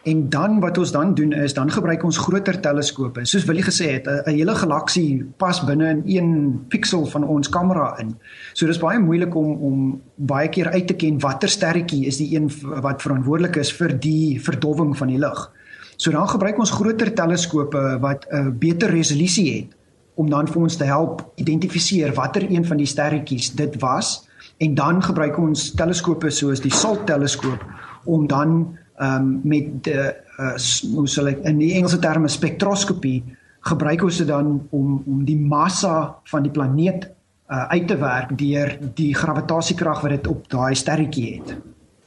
En 0.03 0.29
dan 0.29 0.59
wat 0.59 0.77
ons 0.77 0.91
dan 0.91 1.13
doen 1.15 1.31
is 1.31 1.53
dan 1.53 1.71
gebruik 1.71 2.03
ons 2.03 2.17
groter 2.17 2.59
teleskope. 2.59 3.23
Soos 3.25 3.45
Willie 3.47 3.63
gesê 3.63 3.91
het, 3.91 4.07
'n 4.07 4.29
hele 4.29 4.55
galaksie 4.55 5.23
pas 5.38 5.63
binne 5.63 5.89
in 5.89 6.03
een 6.05 6.65
piksel 6.67 7.05
van 7.05 7.23
ons 7.23 7.50
kamera 7.50 7.97
in. 8.00 8.15
So 8.53 8.65
dis 8.65 8.79
baie 8.79 9.00
moeilik 9.00 9.35
om 9.35 9.51
om 9.61 10.01
baie 10.15 10.50
keer 10.50 10.71
uit 10.71 10.88
te 10.88 10.94
ken 10.94 11.19
watter 11.19 11.50
sterretjie 11.50 12.05
is 12.05 12.17
die 12.17 12.35
een 12.35 12.51
wat 12.81 13.01
verantwoordelik 13.01 13.55
is 13.55 13.73
vir 13.73 14.00
die 14.00 14.41
verdowwing 14.41 14.97
van 14.97 15.07
die 15.07 15.19
lig. 15.19 15.51
So 15.95 16.12
dan 16.12 16.27
gebruik 16.27 16.60
ons 16.60 16.72
groter 16.72 17.13
teleskope 17.13 17.98
wat 18.00 18.25
'n 18.31 18.57
beter 18.60 18.89
resolusie 18.89 19.53
het 19.55 19.75
om 20.15 20.29
dan 20.29 20.48
vir 20.48 20.62
ons 20.62 20.75
te 20.75 20.83
help 20.83 21.31
identifiseer 21.36 22.13
watter 22.13 22.51
een 22.51 22.65
van 22.65 22.77
die 22.77 22.86
sterretjies 22.86 23.55
dit 23.55 23.79
was 23.79 24.27
en 24.57 24.75
dan 24.75 25.03
gebruik 25.03 25.38
ons 25.38 25.72
teleskope 25.72 26.29
soos 26.29 26.62
die 26.62 26.74
SALT 26.74 27.07
teleskoop 27.07 27.65
om 28.05 28.27
dan 28.27 28.77
um, 29.03 29.39
met 29.43 29.83
die 29.88 29.95
uh, 30.39 30.55
hoe 30.95 31.07
sal 31.07 31.29
ek 31.29 31.43
in 31.50 31.60
die 31.62 31.74
Engelse 31.77 32.00
terme 32.01 32.29
spektroskopie 32.31 33.19
gebruik 33.63 34.03
ons 34.03 34.17
dit 34.22 34.27
dan 34.27 34.55
om 34.75 34.95
om 35.05 35.25
die 35.25 35.38
massa 35.39 36.15
van 36.31 36.45
die 36.45 36.51
planeet 36.51 37.07
uh, 37.07 37.67
uit 37.75 37.88
te 37.88 37.98
werk 38.00 38.33
deur 38.39 38.74
die 38.98 39.13
gravitasiekrag 39.15 40.01
wat 40.03 40.15
dit 40.17 40.31
op 40.31 40.48
daai 40.51 40.74
sterretjie 40.75 41.27
het. 41.38 41.53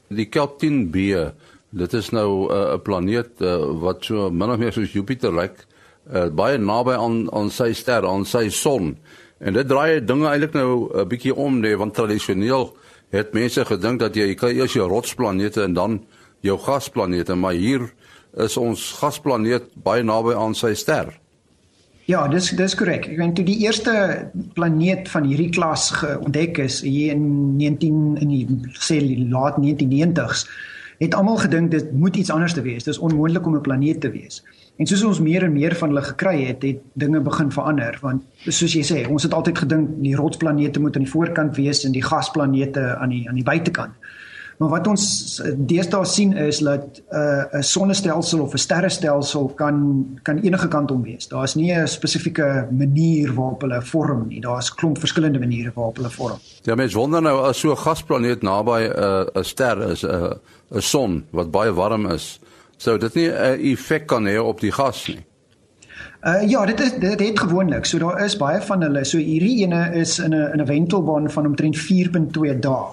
Die 0.09 0.29
Kelp-10b, 0.31 1.07
dit 1.76 1.95
is 2.00 2.11
nou 2.15 2.29
uh, 2.47 2.57
'n 2.57 2.75
uh, 2.75 2.83
planeet 2.83 3.41
uh, 3.41 3.57
wat 3.83 4.05
so 4.05 4.31
min 4.31 4.50
of 4.50 4.59
meer 4.59 4.73
soos 4.73 4.93
Jupiter 4.93 5.35
lyk, 5.35 5.67
uh, 6.12 6.29
baie 6.29 6.59
naby 6.59 6.95
aan 6.95 7.26
aan 7.33 7.50
sy 7.50 7.73
ster, 7.73 8.07
aan 8.07 8.25
sy 8.25 8.49
son. 8.49 8.97
En 9.38 9.53
dit 9.53 9.69
draai 9.69 10.05
dinge 10.05 10.29
eintlik 10.29 10.55
nou 10.55 10.88
'n 10.88 11.00
uh, 11.00 11.05
bietjie 11.05 11.35
om, 11.35 11.61
nee, 11.61 11.76
want 11.76 11.95
tradisioneel 11.95 12.76
het 13.11 13.33
mense 13.33 13.65
gedink 13.65 14.00
dat 14.00 14.15
jy, 14.17 14.26
jy 14.26 14.35
kan 14.35 14.50
eers 14.50 14.73
jou 14.73 14.88
rotsplanete 14.88 15.62
en 15.62 15.75
dan 15.75 16.00
jou 16.47 16.59
gasplanete, 16.59 17.35
maar 17.35 17.55
hier 17.59 17.88
is 18.37 18.57
ons 18.61 18.93
gasplaneet 19.00 19.71
baie 19.85 20.05
naby 20.05 20.35
aan 20.37 20.55
sy 20.55 20.75
ster. 20.76 21.15
Ja, 22.07 22.29
dis 22.31 22.53
dis 22.55 22.75
korrek. 22.79 23.09
Ek 23.11 23.19
weet 23.19 23.35
toe 23.35 23.45
die 23.47 23.59
eerste 23.65 23.93
planeet 24.55 25.09
van 25.11 25.26
hierdie 25.26 25.50
klas 25.50 25.88
ontdek 26.21 26.61
is 26.62 26.79
hier 26.87 27.17
in 27.17 27.57
19 27.59 28.21
in 28.23 28.31
die 28.31 28.45
sê 28.79 29.00
laat 29.33 29.59
1990s, 29.59 30.45
het 31.03 31.17
almal 31.19 31.41
gedink 31.43 31.73
dit 31.73 31.91
moet 31.93 32.17
iets 32.17 32.31
anders 32.31 32.55
te 32.55 32.62
wees. 32.62 32.87
Dis 32.87 33.03
onmoontlik 33.03 33.47
om 33.47 33.57
'n 33.57 33.67
planeet 33.67 34.00
te 34.00 34.11
wees. 34.11 34.45
En 34.76 34.87
soos 34.87 35.03
ons 35.05 35.21
meer 35.21 35.43
en 35.43 35.53
meer 35.53 35.75
van 35.75 35.88
hulle 35.88 36.03
gekry 36.03 36.45
het, 36.45 36.62
het 36.62 36.81
dinge 36.93 37.21
begin 37.21 37.50
verander 37.50 37.99
want 38.03 38.23
soos 38.45 38.73
jy 38.73 38.85
sê, 38.85 39.09
ons 39.09 39.23
het 39.23 39.35
altyd 39.35 39.59
gedink 39.59 39.88
die 40.03 40.17
rotsplanete 40.17 40.81
moet 40.81 40.97
aan 40.97 41.03
die 41.03 41.11
voorkant 41.11 41.57
wees 41.57 41.85
en 41.85 41.93
die 41.93 42.05
gasplanete 42.05 42.97
aan 43.00 43.09
die 43.09 43.29
aan 43.29 43.35
die 43.35 43.45
buitekant. 43.45 43.95
Maar 44.59 44.69
wat 44.69 44.87
ons 44.89 45.05
deesdae 45.69 46.05
sien 46.09 46.33
is 46.33 46.59
dat 46.65 47.03
'n 47.11 47.17
uh, 47.17 47.59
'n 47.59 47.63
sonnestelsel 47.63 48.41
of 48.41 48.53
'n 48.53 48.59
sterrestelsel 48.59 49.47
kan 49.55 50.07
kan 50.23 50.39
enige 50.39 50.69
kant 50.69 50.91
om 50.91 51.03
wees. 51.03 51.29
Daar 51.29 51.43
is 51.43 51.55
nie 51.55 51.73
'n 51.73 51.89
spesifieke 51.89 52.69
manier 52.71 53.35
waarop 53.35 53.61
hulle 53.61 53.83
vorm 53.83 54.27
nie. 54.29 54.41
Daar 54.41 54.59
is 54.59 54.75
klomp 54.75 54.99
verskillende 54.99 55.39
maniere 55.39 55.73
waarop 55.75 55.97
hulle 55.97 56.11
vorm. 56.11 56.39
Ja, 56.63 56.75
mens 56.75 56.95
wonder 56.95 57.23
nou 57.23 57.47
as 57.49 57.59
so 57.59 57.71
'n 57.71 57.77
gasplaneet 57.77 58.43
naby 58.43 58.81
'n 58.81 59.03
uh, 59.03 59.27
'n 59.35 59.45
ster 59.45 59.91
is 59.91 60.03
'n 60.03 60.11
uh, 60.11 60.33
'n 60.71 60.81
son 60.81 61.25
wat 61.31 61.51
baie 61.51 61.73
warm 61.73 62.11
is, 62.11 62.41
sou 62.77 62.99
dit 62.99 63.15
nie 63.15 63.29
'n 63.29 63.61
effek 63.61 64.07
kan 64.07 64.27
hê 64.27 64.39
op 64.39 64.61
die 64.61 64.73
gas 64.73 65.07
nie. 65.07 65.25
Uh 66.27 66.49
ja, 66.49 66.65
dit 66.67 66.81
is 66.81 66.93
dit 66.93 67.21
het 67.21 67.39
gewoonlik. 67.39 67.85
So 67.85 67.99
daar 67.99 68.25
is 68.25 68.37
baie 68.37 68.61
van 68.63 68.83
hulle. 68.83 69.05
So 69.05 69.19
hierdie 69.19 69.63
ene 69.63 69.91
is 69.95 70.19
in 70.19 70.35
'n 70.35 70.53
in 70.53 70.61
'n 70.61 70.67
wentelbaan 70.67 71.31
van 71.31 71.47
omtrent 71.47 71.77
4.2 71.79 72.59
dae. 72.61 72.87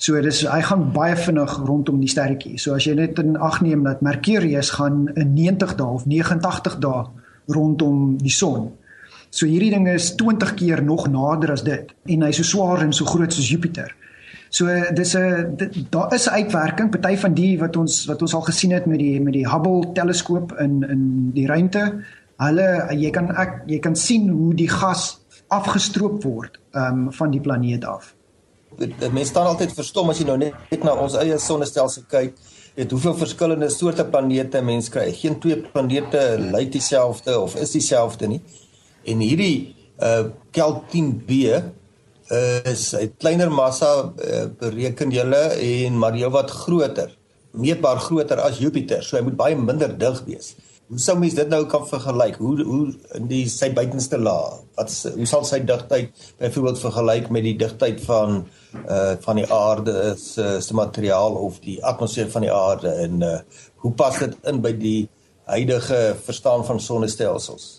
So 0.00 0.16
dis 0.24 0.40
hy 0.48 0.60
gaan 0.64 0.86
baie 0.94 1.16
vinnig 1.16 1.58
rondom 1.68 1.98
die 2.00 2.08
sterretjie. 2.08 2.56
So 2.58 2.72
as 2.72 2.86
jy 2.88 2.94
net 2.96 3.18
in 3.20 3.36
ag 3.36 3.58
neem 3.60 3.84
dat 3.84 4.00
Mercurius 4.00 4.72
gaan 4.78 5.10
in 5.12 5.34
90 5.36 5.74
dae 5.76 5.96
of 5.98 6.06
89 6.08 6.78
dae 6.80 7.02
rondom 7.52 8.14
die 8.20 8.32
son. 8.32 8.70
So 9.30 9.46
hierdie 9.46 9.74
ding 9.74 9.88
is 9.92 10.14
20 10.16 10.54
keer 10.56 10.80
nog 10.82 11.04
nader 11.12 11.52
as 11.52 11.64
dit 11.66 11.92
en 12.08 12.24
hy's 12.24 12.40
so 12.40 12.48
swaar 12.48 12.80
en 12.86 12.94
so 12.96 13.04
groot 13.04 13.32
soos 13.32 13.50
Jupiter. 13.52 13.92
So 14.48 14.66
dis 14.96 15.14
'n 15.16 15.56
daar 15.90 16.14
is 16.14 16.26
'n 16.26 16.34
uitwerking, 16.40 16.90
party 16.90 17.16
van 17.16 17.34
die 17.34 17.58
wat 17.58 17.76
ons 17.76 18.06
wat 18.06 18.22
ons 18.22 18.34
al 18.34 18.42
gesien 18.48 18.72
het 18.72 18.86
met 18.86 18.98
die 18.98 19.20
met 19.20 19.32
die 19.34 19.48
Hubble 19.48 19.92
teleskoop 19.92 20.52
in 20.58 20.82
in 20.82 21.30
die 21.34 21.46
ruimte 21.46 22.02
hulle 22.36 22.88
jy 22.96 23.10
kan 23.10 23.30
ek 23.36 23.62
jy 23.66 23.78
kan 23.78 23.96
sien 23.96 24.28
hoe 24.28 24.54
die 24.54 24.68
gas 24.68 25.20
afgestroop 25.48 26.24
word 26.24 26.58
um 26.72 27.12
van 27.12 27.30
die 27.30 27.40
planeet 27.40 27.84
af. 27.84 28.14
Mense 28.78 29.30
staan 29.32 29.50
altyd 29.50 29.74
verstom 29.74 30.12
as 30.12 30.20
jy 30.20 30.26
nou 30.28 30.38
net, 30.40 30.54
na 30.84 30.94
ons 30.94 31.16
eie 31.18 31.38
sonnestelsel 31.38 32.06
kyk, 32.10 32.38
weet 32.76 32.94
hoeveel 32.94 33.16
verskillende 33.18 33.68
soorte 33.72 34.06
planete 34.06 34.62
mense 34.62 34.92
kry. 34.92 35.08
Geen 35.16 35.40
twee 35.42 35.58
planete 35.74 36.22
lyk 36.38 36.70
dieselfde 36.72 37.34
of 37.40 37.56
is 37.60 37.74
dieselfde 37.74 38.30
nie. 38.30 38.40
En 39.10 39.20
hierdie 39.24 39.74
uh 40.00 40.30
Kel 40.54 40.78
10b 40.92 41.42
is 42.64 42.94
'n 42.94 43.12
kleiner 43.18 43.50
massa 43.50 44.12
uh, 44.14 44.46
bereken 44.58 45.10
julle 45.10 45.42
en 45.58 45.98
maar 45.98 46.14
jy 46.16 46.28
wat 46.30 46.50
groter, 46.50 47.10
meetbaar 47.50 47.98
groter 47.98 48.38
as 48.38 48.58
Jupiter, 48.58 49.02
so 49.02 49.16
hy 49.16 49.22
moet 49.22 49.36
baie 49.36 49.56
minder 49.56 49.98
dig 49.98 50.22
wees. 50.26 50.54
Hoe 50.90 50.98
sou 50.98 51.14
mens 51.22 51.36
dit 51.38 51.46
nou 51.46 51.60
kan 51.70 51.84
vergelyk? 51.86 52.40
Hoe 52.42 52.64
hoe 52.66 52.86
in 53.14 53.28
die 53.30 53.44
sy 53.48 53.68
buitenste 53.70 54.18
laag? 54.18 54.56
Wat 54.74 54.90
hoe 55.14 55.26
sal 55.30 55.44
sy 55.46 55.60
digtheid 55.62 56.24
byvoorbeeld 56.40 56.80
vergelyk 56.82 57.28
met 57.30 57.46
die 57.46 57.54
digtheid 57.60 58.00
van 58.08 58.40
uh 58.80 59.12
van 59.22 59.38
die 59.38 59.46
aarde 59.54 59.94
se 60.18 60.56
se 60.58 60.74
materiaal 60.74 61.38
of 61.46 61.60
die 61.62 61.76
atmosfeer 61.92 62.30
van 62.34 62.42
die 62.46 62.50
aarde 62.50 62.96
en 63.04 63.22
uh 63.22 63.36
hoe 63.84 63.92
pas 64.02 64.18
dit 64.18 64.34
in 64.50 64.58
by 64.64 64.72
die 64.80 65.08
huidige 65.46 66.00
verstaan 66.26 66.66
van 66.66 66.82
sonnestelsels? 66.82 67.70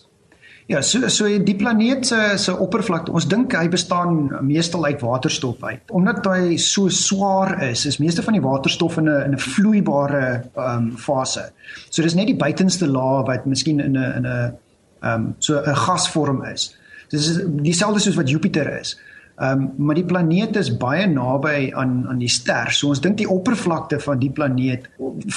Ja, 0.70 0.82
so 0.82 1.08
so 1.08 1.26
die 1.26 1.56
planeet 1.58 2.06
se 2.06 2.32
se 2.38 2.52
oppervlakte, 2.54 3.12
ons 3.12 3.26
dink 3.26 3.54
hy 3.58 3.66
bestaan 3.68 4.28
meestal 4.46 4.84
uit 4.86 5.00
waterstof 5.02 5.62
uit. 5.62 5.90
Omdat 5.90 6.26
hy 6.30 6.56
so 6.56 6.88
swaar 6.88 7.56
is, 7.66 7.86
is 7.86 7.98
meeste 7.98 8.22
van 8.22 8.38
die 8.38 8.44
waterstof 8.44 8.96
in 9.02 9.08
'n 9.08 9.24
in 9.24 9.34
'n 9.34 9.38
vloeibare 9.38 10.44
ehm 10.54 10.76
um, 10.76 10.96
fase. 10.96 11.50
So 11.90 12.02
dis 12.02 12.14
net 12.14 12.26
die 12.26 12.36
buitenste 12.36 12.86
laag 12.86 13.26
wat 13.26 13.46
miskien 13.46 13.80
in 13.80 13.98
'n 13.98 14.12
in 14.16 14.26
'n 14.26 14.26
ehm 14.26 15.14
um, 15.14 15.34
so 15.38 15.58
'n 15.58 15.76
gasvorm 15.76 16.44
is. 16.44 16.76
Dis 17.08 17.40
dieselfde 17.46 18.00
soos 18.00 18.16
wat 18.16 18.30
Jupiter 18.30 18.78
is. 18.80 18.96
Ehm 19.36 19.60
um, 19.60 19.72
maar 19.76 19.94
die 19.94 20.04
planeet 20.04 20.56
is 20.56 20.76
baie 20.76 21.06
naby 21.08 21.72
aan 21.74 22.06
aan 22.08 22.18
die 22.20 22.28
ster. 22.28 22.70
So 22.70 22.88
ons 22.88 23.00
dink 23.00 23.16
die 23.16 23.28
oppervlakte 23.28 24.00
van 24.00 24.18
die 24.20 24.30
planeet 24.30 24.90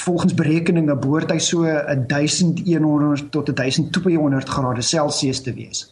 volgens 0.04 0.34
berekeninge 0.34 0.96
behoort 0.96 1.32
hy 1.32 1.38
so 1.38 1.64
1100 1.64 3.30
tot 3.32 3.48
1200 3.56 4.48
grade 4.48 4.82
Celsius 4.82 5.40
te 5.42 5.54
wees. 5.54 5.86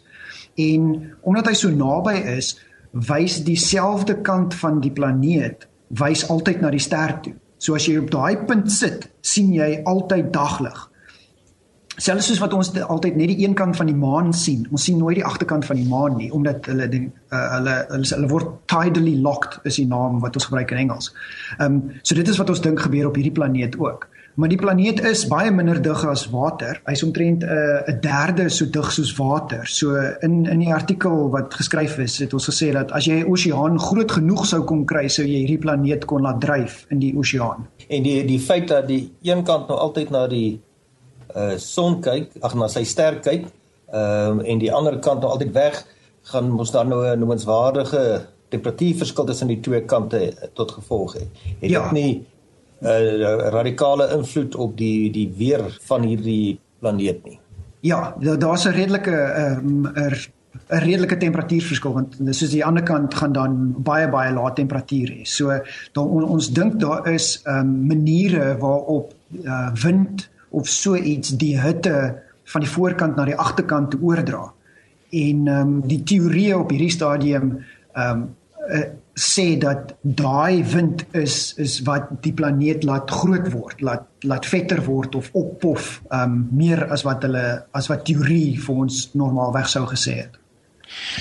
En 0.54 1.14
omdat 1.20 1.49
hy 1.49 1.54
so 1.58 1.70
naby 1.70 2.14
is, 2.37 2.54
wys 2.92 3.40
dieselfde 3.44 4.20
kant 4.23 4.54
van 4.54 4.80
die 4.80 4.92
planeet 4.92 5.68
wys 5.88 6.28
altyd 6.28 6.61
na 6.61 6.70
die 6.70 6.82
ster 6.82 7.16
toe. 7.23 7.34
So 7.58 7.75
as 7.75 7.87
jy 7.88 7.96
op 7.99 8.11
daai 8.12 8.44
punt 8.44 8.73
sit, 8.73 9.08
sien 9.25 9.52
jy 9.54 9.80
altyd 9.88 10.32
daglig 10.34 10.90
selfs 11.96 12.26
soos 12.26 12.40
wat 12.42 12.54
ons 12.56 12.72
altyd 12.74 13.16
net 13.16 13.30
die 13.30 13.44
een 13.44 13.54
kant 13.54 13.76
van 13.76 13.86
die 13.86 13.96
maan 13.96 14.32
sien. 14.32 14.66
Ons 14.70 14.86
sien 14.88 14.98
nooit 14.98 15.20
die 15.20 15.26
agterkant 15.26 15.66
van 15.68 15.78
die 15.78 15.88
maan 15.88 16.16
nie 16.18 16.30
omdat 16.34 16.66
hulle 16.66 16.88
die, 16.90 17.04
uh, 17.30 17.44
hulle 17.56 17.76
hulle 17.92 18.10
hulle 18.16 18.30
word 18.32 18.50
tidally 18.70 19.14
locked 19.22 19.60
is 19.64 19.78
die 19.80 19.86
naam 19.86 20.20
wat 20.24 20.34
ons 20.34 20.48
gebruik 20.50 20.74
in 20.74 20.84
Engels. 20.86 21.12
Ehm 21.58 21.78
um, 21.78 21.80
so 22.02 22.14
dit 22.14 22.28
is 22.28 22.40
wat 22.40 22.50
ons 22.50 22.60
dink 22.60 22.80
gebeur 22.80 23.08
op 23.08 23.16
hierdie 23.20 23.34
planeet 23.34 23.78
ook. 23.78 24.08
Maar 24.34 24.50
die 24.50 24.58
planeet 24.58 24.98
is 25.06 25.20
baie 25.30 25.50
minder 25.54 25.78
dig 25.82 26.00
as 26.10 26.24
water. 26.32 26.80
Hy's 26.88 27.04
omtrent 27.06 27.44
'n 27.44 27.46
uh, 27.46 27.92
'n 27.92 28.00
derde 28.00 28.48
so 28.50 28.66
dig 28.66 28.90
soos 28.92 29.14
water. 29.16 29.66
So 29.66 29.94
in 30.20 30.46
in 30.46 30.58
die 30.58 30.74
artikel 30.74 31.30
wat 31.30 31.54
geskryf 31.54 31.98
is, 31.98 32.18
het 32.18 32.34
ons 32.34 32.48
gesê 32.50 32.72
dat 32.72 32.90
as 32.92 33.04
jy 33.04 33.22
'n 33.22 33.30
oseaan 33.30 33.78
groot 33.78 34.12
genoeg 34.12 34.46
sou 34.46 34.62
kon 34.64 34.84
kry, 34.84 35.08
sou 35.08 35.26
jy 35.26 35.46
hierdie 35.46 35.58
planeet 35.58 36.04
kon 36.04 36.22
laat 36.22 36.40
dryf 36.40 36.86
in 36.90 36.98
die 36.98 37.14
oseaan. 37.16 37.66
En 37.88 38.02
die 38.02 38.24
die 38.24 38.40
feit 38.40 38.68
dat 38.68 38.88
die 38.88 39.12
een 39.22 39.44
kant 39.44 39.68
nou 39.68 39.78
altyd 39.78 40.10
na 40.10 40.26
die 40.26 40.60
uh 41.34 41.56
son 41.58 42.00
kyk, 42.00 42.30
ag 42.42 42.54
na 42.54 42.68
sy 42.68 42.84
ster 42.84 43.20
kyk, 43.20 43.48
ehm 43.92 44.40
uh, 44.40 44.50
en 44.50 44.58
die 44.58 44.72
ander 44.72 44.98
kant 44.98 45.20
nou 45.20 45.30
altyd 45.34 45.52
weg, 45.52 45.84
gaan 46.30 46.52
ons 46.58 46.70
dan 46.70 46.88
nou 46.88 47.02
'n 47.06 47.18
noemenswaardige 47.18 48.26
temperatuurverskil 48.48 49.24
tussen 49.24 49.48
die 49.48 49.60
twee 49.60 49.82
kante 49.84 50.32
tot 50.54 50.70
gevolg 50.70 51.16
hê. 51.18 51.26
Het 51.60 51.70
ja. 51.70 51.82
dit 51.82 51.92
nie 51.92 52.12
'n 52.80 52.86
uh, 52.86 53.48
radikale 53.50 54.10
invloed 54.16 54.54
op 54.54 54.76
die 54.76 55.10
die 55.10 55.32
weer 55.36 55.78
van 55.88 56.02
hierdie 56.02 56.58
planeet 56.78 57.24
nie? 57.24 57.38
Ja, 57.80 58.14
daar's 58.20 58.64
'n 58.64 58.70
redelike 58.70 59.16
ehm 59.16 59.86
um, 59.86 59.92
'n 60.68 60.80
redelike 60.80 61.16
temperatuurverskil 61.16 61.92
want 61.92 62.16
soos 62.30 62.50
die 62.50 62.64
ander 62.64 62.82
kant 62.82 63.14
gaan 63.14 63.32
dan 63.32 63.74
baie 63.76 64.08
baie 64.08 64.32
lae 64.32 64.52
temperatuur 64.52 65.08
hê. 65.08 65.24
So 65.24 65.50
dan 65.92 66.08
on, 66.08 66.24
ons 66.24 66.52
dink 66.52 66.80
daar 66.80 67.08
is 67.12 67.42
ehm 67.44 67.58
um, 67.58 67.86
maniere 67.86 68.56
waarop 68.58 69.14
uh, 69.44 69.72
wind 69.82 70.28
of 70.54 70.68
so 70.70 70.96
iets 70.96 71.34
die 71.40 71.54
hitte 71.61 72.23
van 72.52 72.64
die 72.64 72.70
voorkant 72.70 73.16
na 73.16 73.26
die 73.28 73.38
agterkant 73.40 73.94
te 73.94 74.00
oordra. 74.02 74.49
En 75.14 75.49
ehm 75.49 75.61
um, 75.61 75.80
die 75.88 76.02
teorie 76.02 76.52
op 76.56 76.75
hierdie 76.75 76.92
stadium 76.92 77.56
ehm 77.94 78.11
um, 78.11 78.28
uh, 78.68 78.87
sê 79.14 79.54
dat 79.62 79.92
daai 80.02 80.64
wind 80.66 81.04
is 81.14 81.54
is 81.62 81.76
wat 81.87 82.08
die 82.25 82.32
planeet 82.34 82.82
laat 82.82 83.11
groot 83.11 83.46
word, 83.52 83.80
laat 83.80 84.08
laat 84.26 84.46
vetter 84.46 84.80
word 84.84 85.14
of 85.14 85.30
oppof 85.32 86.00
ehm 86.08 86.23
um, 86.23 86.40
meer 86.58 86.87
as 86.90 87.04
wat 87.06 87.23
hulle 87.23 87.44
as 87.73 87.90
wat 87.92 88.06
teorie 88.08 88.56
vir 88.61 88.80
ons 88.87 89.04
normaalweg 89.14 89.70
sou 89.70 89.84
gesê 89.92 90.18
het. 90.25 90.40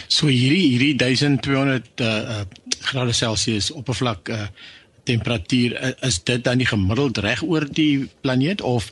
So 0.08 0.28
hierdie 0.28 0.74
hierdie 0.74 0.96
1200 0.98 2.02
uh, 2.02 2.08
uh, 2.08 2.42
grade 2.90 3.14
Celsius 3.14 3.72
oppervlak 3.72 4.30
uh, 4.30 4.48
temperatuur 5.04 5.76
is 6.06 6.22
dit 6.24 6.44
dan 6.44 6.62
die 6.62 6.68
gemiddeld 6.68 7.18
reg 7.24 7.44
oor 7.44 7.66
die 7.68 8.08
planeet 8.22 8.62
of 8.62 8.90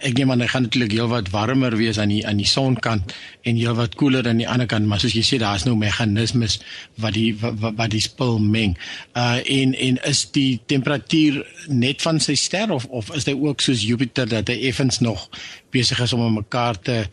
ek 0.00 0.16
neem 0.16 0.32
aan 0.32 0.42
hy 0.42 0.48
gaan 0.50 0.64
natuurlik 0.66 0.94
heelwat 0.96 1.30
warmer 1.34 1.76
wees 1.78 1.98
aan 2.02 2.10
die 2.12 2.22
aan 2.26 2.40
die 2.40 2.48
sonkant 2.48 3.14
en 3.46 3.58
heelwat 3.58 3.94
koeler 3.98 4.26
aan 4.28 4.40
die 4.42 4.48
ander 4.48 4.66
kant 4.70 4.88
maar 4.88 5.02
soos 5.02 5.14
jy 5.16 5.22
sê 5.26 5.38
daar's 5.42 5.66
nou 5.68 5.76
meganismes 5.78 6.58
wat 7.02 7.14
die 7.18 7.30
wat, 7.38 7.76
wat 7.78 7.92
die 7.92 8.02
spul 8.02 8.38
meng. 8.42 8.76
Uh 9.18 9.38
en 9.42 9.74
en 9.74 10.00
is 10.08 10.24
die 10.34 10.60
temperatuur 10.66 11.42
net 11.68 12.02
van 12.02 12.20
sy 12.22 12.36
ster 12.38 12.72
of 12.74 12.88
of 12.90 13.12
is 13.16 13.28
dit 13.28 13.38
ook 13.38 13.62
soos 13.62 13.84
Jupiter 13.86 14.28
dat 14.28 14.50
hy 14.50 14.58
effens 14.70 15.00
nog 15.04 15.28
besig 15.72 16.00
is 16.02 16.12
om 16.12 16.26
mekaar 16.40 16.78
te 16.78 17.04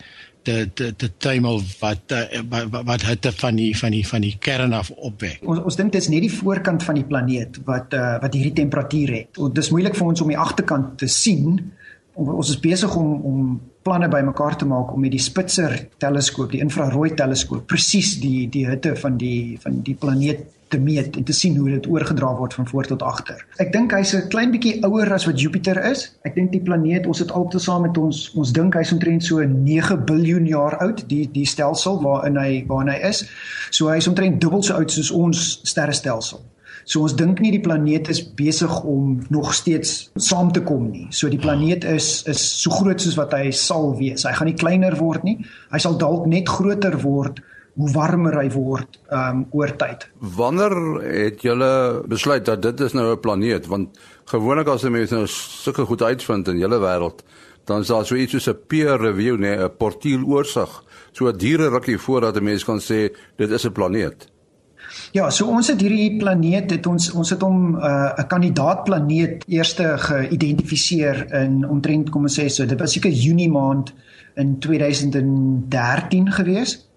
te 0.42 0.70
te 0.74 0.90
te 0.96 1.10
tuimel 1.16 1.60
wat 1.80 2.14
eh, 2.16 2.40
wat 2.48 2.84
wat 2.86 3.06
hitte 3.08 3.32
van 3.32 3.58
die 3.60 3.70
van 3.78 3.94
die 3.94 4.04
van 4.06 4.24
die 4.24 4.36
kern 4.38 4.72
af 4.76 4.90
opwek. 4.90 5.40
Ons 5.42 5.62
ons 5.64 5.78
dink 5.80 5.92
dit 5.92 6.02
is 6.02 6.10
net 6.12 6.24
die 6.24 6.32
voorkant 6.32 6.84
van 6.86 6.98
die 6.98 7.06
planeet 7.06 7.60
wat 7.68 7.96
uh, 7.96 8.16
wat 8.22 8.36
hierdie 8.36 8.56
temperatuur 8.62 9.14
het. 9.16 9.40
Dit 9.40 9.64
is 9.64 9.72
moeilik 9.74 9.98
vir 9.98 10.06
ons 10.06 10.24
om 10.24 10.32
die 10.32 10.38
agterkant 10.38 10.96
te 11.02 11.08
sien. 11.10 11.58
Ons 12.20 12.54
is 12.54 12.60
besig 12.60 12.96
om 12.96 13.12
om 13.32 13.58
planne 13.82 14.10
bymekaar 14.12 14.58
te 14.60 14.68
maak 14.68 14.92
om 14.92 15.00
met 15.00 15.14
die 15.14 15.22
Spitzer 15.22 15.72
teleskoop, 16.02 16.50
die 16.52 16.60
infrarooi 16.60 17.14
teleskoop, 17.16 17.64
presies 17.68 18.18
die 18.20 18.48
die 18.52 18.66
hitte 18.68 18.94
van 19.00 19.16
die 19.20 19.58
van 19.62 19.80
die 19.86 19.96
planeet 19.96 20.44
te 20.70 20.78
meet 20.78 21.16
en 21.16 21.24
te 21.24 21.34
sien 21.36 21.56
hoe 21.56 21.68
dit 21.70 21.86
oorgedra 21.90 22.30
word 22.38 22.54
van 22.54 22.68
voor 22.68 22.86
tot 22.90 23.02
agter. 23.02 23.42
Ek 23.62 23.72
dink 23.74 23.92
hy's 23.96 24.14
'n 24.14 24.28
klein 24.32 24.50
bietjie 24.54 24.82
ouer 24.86 25.12
as 25.12 25.26
wat 25.26 25.40
Jupiter 25.40 25.78
is. 25.90 26.06
Ek 26.24 26.34
dink 26.34 26.52
die 26.52 26.62
planeet, 26.62 27.06
ons 27.06 27.18
het 27.18 27.30
altesaam 27.30 27.82
met 27.82 27.98
ons 27.98 28.30
ons 28.34 28.52
dink 28.52 28.74
hy's 28.74 28.92
omtrent 28.92 29.24
so 29.24 29.42
9 29.42 30.04
miljard 30.08 30.48
jaar 30.48 30.78
oud, 30.78 31.08
die 31.08 31.28
die 31.32 31.46
stelsel 31.46 32.00
waarin 32.02 32.36
hy 32.36 32.64
waarin 32.68 32.92
hy 32.94 33.00
is. 33.08 33.24
So 33.70 33.88
hy's 33.88 34.08
omtrent 34.08 34.40
dubbel 34.40 34.62
so 34.62 34.74
oud 34.74 34.90
soos 34.90 35.10
ons 35.10 35.60
sterrestelsel. 35.62 36.40
So 36.84 37.02
ons 37.02 37.14
dink 37.14 37.40
nie 37.40 37.52
die 37.54 37.62
planeet 37.62 38.08
is 38.08 38.22
besig 38.34 38.72
om 38.88 39.20
nog 39.28 39.52
steeds 39.54 40.10
saam 40.16 40.52
te 40.52 40.62
kom 40.62 40.90
nie. 40.90 41.06
So 41.10 41.28
die 41.28 41.38
planeet 41.38 41.84
is 41.84 42.22
is 42.30 42.62
so 42.62 42.70
groot 42.70 43.00
soos 43.00 43.18
wat 43.20 43.32
hy 43.36 43.50
sal 43.50 43.96
wees. 43.98 44.24
Hy 44.24 44.32
gaan 44.32 44.46
nie 44.46 44.58
kleiner 44.58 44.96
word 44.98 45.24
nie. 45.24 45.38
Hy 45.70 45.78
sal 45.78 45.98
dalk 45.98 46.26
net 46.26 46.48
groter 46.48 46.96
word 47.02 47.42
hoe 47.80 47.90
warmer 47.94 48.36
hy 48.40 48.48
word 48.54 48.98
um 49.16 49.44
oor 49.56 49.72
tyd. 49.80 50.06
Wanneer 50.36 50.74
het 51.02 51.42
julle 51.42 52.02
besluit 52.10 52.44
dat 52.44 52.62
dit 52.62 52.80
is 52.80 52.96
nou 52.96 53.12
'n 53.12 53.20
planeet 53.20 53.66
want 53.66 53.98
gewoonlik 54.24 54.68
as 54.68 54.82
mense 54.82 55.14
nou 55.14 55.26
sulke 55.26 55.84
goed 55.84 56.02
uitvind 56.02 56.48
in 56.48 56.58
julle 56.58 56.78
wêreld 56.78 57.24
dan 57.64 57.80
is 57.80 57.90
daar 57.92 58.06
so 58.06 58.14
iets 58.14 58.32
soos 58.32 58.48
'n 58.48 58.58
peer 58.66 58.98
review 59.00 59.38
nee 59.38 59.56
'n 59.56 59.76
portiel 59.76 60.22
oorsig 60.24 60.70
so 61.12 61.28
'n 61.28 61.36
diere 61.36 61.68
rukkie 61.68 61.98
voordat 61.98 62.36
'n 62.36 62.44
mens 62.44 62.64
kan 62.64 62.80
sê 62.80 63.10
dit 63.36 63.50
is 63.50 63.66
'n 63.66 63.72
planeet. 63.72 64.28
Ja, 65.12 65.30
so 65.30 65.46
ons 65.46 65.68
het 65.68 65.80
hierdie 65.80 66.18
planeet 66.18 66.70
het 66.70 66.86
ons 66.86 67.10
ons 67.12 67.30
het 67.30 67.40
hom 67.40 67.76
'n 67.76 67.76
uh, 67.76 68.26
kandidaatplaneet 68.28 69.44
eerste 69.46 69.94
geïdentifiseer 69.98 71.34
in 71.34 71.68
omtrent 71.68 72.10
kom 72.10 72.22
ons 72.22 72.40
sê 72.40 72.48
so 72.48 72.66
dit 72.66 72.80
was 72.80 72.92
seker 72.92 73.10
Junie 73.10 73.50
maand 73.50 73.92
in 74.34 74.58
2013 74.58 76.32
gewees 76.32 76.89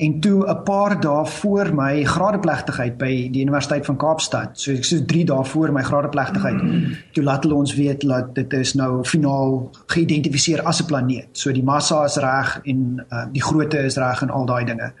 en 0.00 0.20
toe 0.20 0.48
'n 0.48 0.62
paar 0.62 1.00
dae 1.00 1.26
voor 1.26 1.74
my 1.74 2.04
gradeplegtigheid 2.04 2.96
by 2.98 3.28
die 3.32 3.42
Universiteit 3.42 3.84
van 3.86 3.96
Kaapstad. 3.96 4.60
So 4.60 4.72
ek 4.72 4.84
so 4.84 5.04
3 5.04 5.24
dae 5.24 5.44
voor 5.44 5.72
my 5.72 5.82
gradeplegtigheid. 5.82 6.60
Toe 7.12 7.24
laat 7.24 7.42
hulle 7.42 7.54
ons 7.54 7.74
weet 7.74 8.00
dat 8.00 8.34
dit 8.34 8.52
is 8.52 8.74
nou 8.74 9.04
finaal 9.04 9.70
geïdentifiseer 9.86 10.62
as 10.62 10.80
'n 10.80 10.86
planeet. 10.86 11.28
So 11.32 11.52
die 11.52 11.62
massa 11.62 12.04
is 12.04 12.16
reg 12.16 12.60
en 12.64 13.06
uh, 13.12 13.24
die 13.32 13.42
grootte 13.42 13.78
is 13.78 13.96
reg 13.96 14.22
en 14.22 14.30
al 14.30 14.46
daai 14.46 14.64
dinge. 14.64 14.92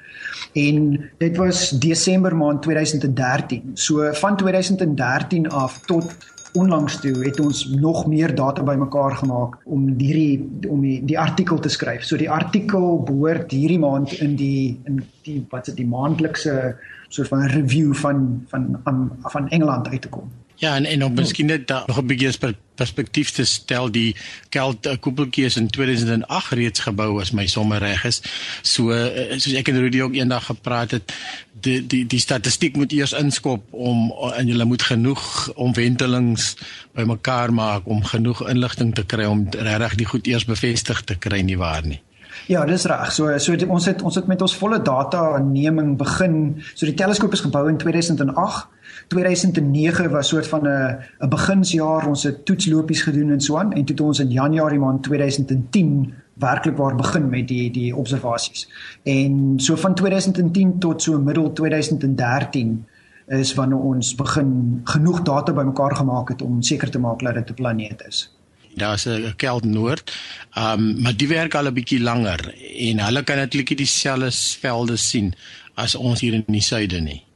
En 0.52 1.10
dit 1.18 1.36
was 1.36 1.70
Desember 1.70 2.36
maand 2.36 2.62
2013. 2.62 3.70
So 3.74 4.12
van 4.12 4.36
2013 4.36 5.50
af 5.50 5.80
tot 5.86 6.16
onlangs 6.52 7.00
toe 7.00 7.24
het 7.24 7.40
ons 7.40 7.64
nog 7.68 8.06
meer 8.06 8.34
data 8.34 8.62
bymekaar 8.62 9.16
gemaak 9.16 9.56
om 9.64 9.86
hierdie 9.98 10.48
om 10.68 10.80
die, 10.80 10.98
die 11.04 11.18
artikel 11.18 11.58
te 11.58 11.68
skryf. 11.68 12.04
So 12.04 12.16
die 12.16 12.30
artikel 12.30 13.02
behoort 13.06 13.52
hierdie 13.54 13.78
maand 13.78 14.12
in 14.18 14.36
die 14.36 14.80
in 14.84 15.02
die 15.26 15.40
wat 15.50 15.68
is 15.68 15.74
dit 15.74 15.84
die 15.84 15.90
maandelikse 15.90 16.76
soort 17.08 17.28
van 17.28 17.46
review 17.54 17.94
van 17.94 18.44
van 18.50 18.70
van 18.84 19.10
van 19.34 19.48
Engeland 19.48 19.88
uit 19.88 20.02
te 20.02 20.08
kom. 20.08 20.30
Ja, 20.60 20.74
en 20.76 20.84
en 20.84 21.04
om 21.04 21.14
miskien 21.16 21.46
net 21.46 21.66
da, 21.68 21.82
nog 21.86 22.00
'n 22.02 22.06
bietjie 22.06 22.54
perspektief 22.74 23.30
te 23.30 23.44
stel, 23.44 23.90
die 23.90 24.16
Kelt 24.48 24.86
uh, 24.86 24.92
koepeltjie 25.00 25.44
is 25.44 25.56
in 25.56 25.70
2008 25.70 26.52
reeds 26.52 26.80
gebou 26.80 27.20
as 27.20 27.30
my 27.30 27.46
somme 27.46 27.78
reg 27.78 28.04
is. 28.04 28.20
So 28.62 28.92
uh, 28.92 29.38
soos 29.38 29.56
ek 29.56 29.68
en 29.68 29.80
Rudy 29.80 30.00
ook 30.00 30.14
eendag 30.14 30.44
gepraat 30.44 30.90
het, 30.90 31.12
die 31.60 31.86
die 31.86 32.06
die 32.06 32.20
statistiek 32.20 32.76
moet 32.76 32.92
eers 32.92 33.12
inskop 33.16 33.72
om 33.72 34.12
en 34.36 34.48
jy 34.48 34.64
moet 34.64 34.82
genoeg 34.82 35.52
omwentelings 35.54 36.56
bymekaar 36.92 37.52
maak 37.52 37.88
om 37.88 38.04
genoeg 38.04 38.44
inligting 38.48 38.94
te 38.94 39.04
kry 39.04 39.24
om 39.24 39.46
regtig 39.50 39.94
die 39.94 40.10
goed 40.12 40.26
eers 40.26 40.44
bevestig 40.44 41.00
te 41.04 41.16
kry 41.16 41.40
nie 41.40 41.56
waar 41.56 41.86
nie. 41.86 42.02
Ja, 42.46 42.66
dis 42.66 42.84
reg. 42.84 43.12
So 43.12 43.38
so 43.38 43.56
die, 43.56 43.68
ons 43.68 43.88
het 43.88 44.02
ons 44.02 44.14
het 44.14 44.26
met 44.26 44.42
ons 44.42 44.56
volle 44.56 44.82
data 44.82 45.24
aanneming 45.38 45.96
begin. 45.96 46.62
So 46.74 46.84
die 46.84 46.94
teleskoop 46.94 47.32
is 47.32 47.40
gebou 47.40 47.64
in 47.68 47.80
2008 47.80 48.68
2009 49.10 50.10
was 50.10 50.28
soort 50.28 50.46
van 50.46 50.62
'n 50.68 50.98
'n 51.18 51.28
beginsjaar. 51.28 52.06
Ons 52.06 52.22
het 52.22 52.44
toetslopies 52.44 53.02
gedoen 53.02 53.30
en 53.30 53.40
so 53.40 53.58
aan 53.58 53.72
en 53.72 53.84
toe 53.84 53.96
het 53.96 54.00
ons 54.00 54.18
in 54.18 54.30
Januarie 54.30 54.78
maand 54.78 55.02
2010 55.02 56.14
werklik 56.34 56.76
waar 56.76 56.94
begin 56.94 57.28
met 57.28 57.48
die 57.48 57.70
die 57.70 57.96
observasies. 57.96 58.68
En 59.02 59.52
so 59.56 59.76
van 59.76 59.94
2010 59.94 60.78
tot 60.78 61.02
so 61.02 61.18
middel 61.18 61.52
2013 61.52 62.86
is 63.26 63.54
wanneer 63.54 63.78
ons 63.78 64.14
begin 64.14 64.80
genoeg 64.84 65.22
data 65.22 65.52
bymekaar 65.52 65.96
gemaak 65.96 66.28
het 66.28 66.42
om 66.42 66.62
seker 66.62 66.90
te 66.90 66.98
maak 66.98 67.20
dat 67.22 67.34
dit 67.34 67.50
'n 67.50 67.54
planeet 67.54 68.04
is. 68.08 68.34
Daar's 68.74 69.06
'n 69.06 69.32
Keld 69.36 69.64
Noord. 69.64 70.12
Ehm 70.50 70.78
um, 70.78 71.02
maar 71.02 71.16
die 71.16 71.28
werk 71.28 71.54
al 71.54 71.66
'n 71.66 71.74
bietjie 71.74 72.00
langer 72.00 72.54
en 72.78 72.98
hulle 72.98 73.24
kan 73.24 73.36
natuurlik 73.36 73.68
nie 73.68 73.76
dieselfde 73.76 74.30
velde 74.60 74.96
sien 74.96 75.34
as 75.74 75.94
ons 75.94 76.20
hier 76.20 76.32
in 76.32 76.44
die 76.46 76.62
suide 76.62 77.00
nie. 77.00 77.29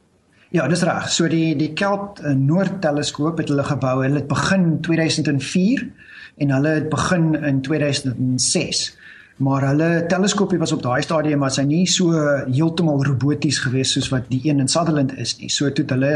Ja, 0.55 0.69
dis 0.71 0.85
reg. 0.87 1.09
So 1.11 1.27
die 1.27 1.55
die 1.59 1.73
Kelt 1.75 2.21
uh, 2.23 2.31
Noord 2.31 2.77
teleskoop 2.83 3.41
het 3.41 3.49
hulle 3.51 3.63
gebou. 3.67 3.97
Hulle 4.05 4.21
het 4.21 4.29
begin 4.29 4.77
2004 4.85 5.81
en 6.39 6.53
hulle 6.55 6.71
het 6.77 6.87
begin 6.93 7.33
in 7.35 7.59
2006 7.65 8.85
maar 9.37 9.65
hulle 9.67 10.05
teleskoopie 10.07 10.57
was 10.59 10.71
op 10.71 10.81
daai 10.83 11.01
stadium 11.03 11.41
was 11.43 11.57
hy 11.59 11.65
nie 11.67 11.83
so 11.91 12.15
heeltemal 12.47 13.01
roboties 13.03 13.57
geweest 13.59 13.97
soos 13.97 14.07
wat 14.13 14.29
die 14.31 14.39
een 14.45 14.61
in 14.63 14.69
Sutherland 14.71 15.11
is 15.19 15.33
nie. 15.41 15.49
So 15.51 15.67
het 15.67 15.81
hulle 15.91 16.11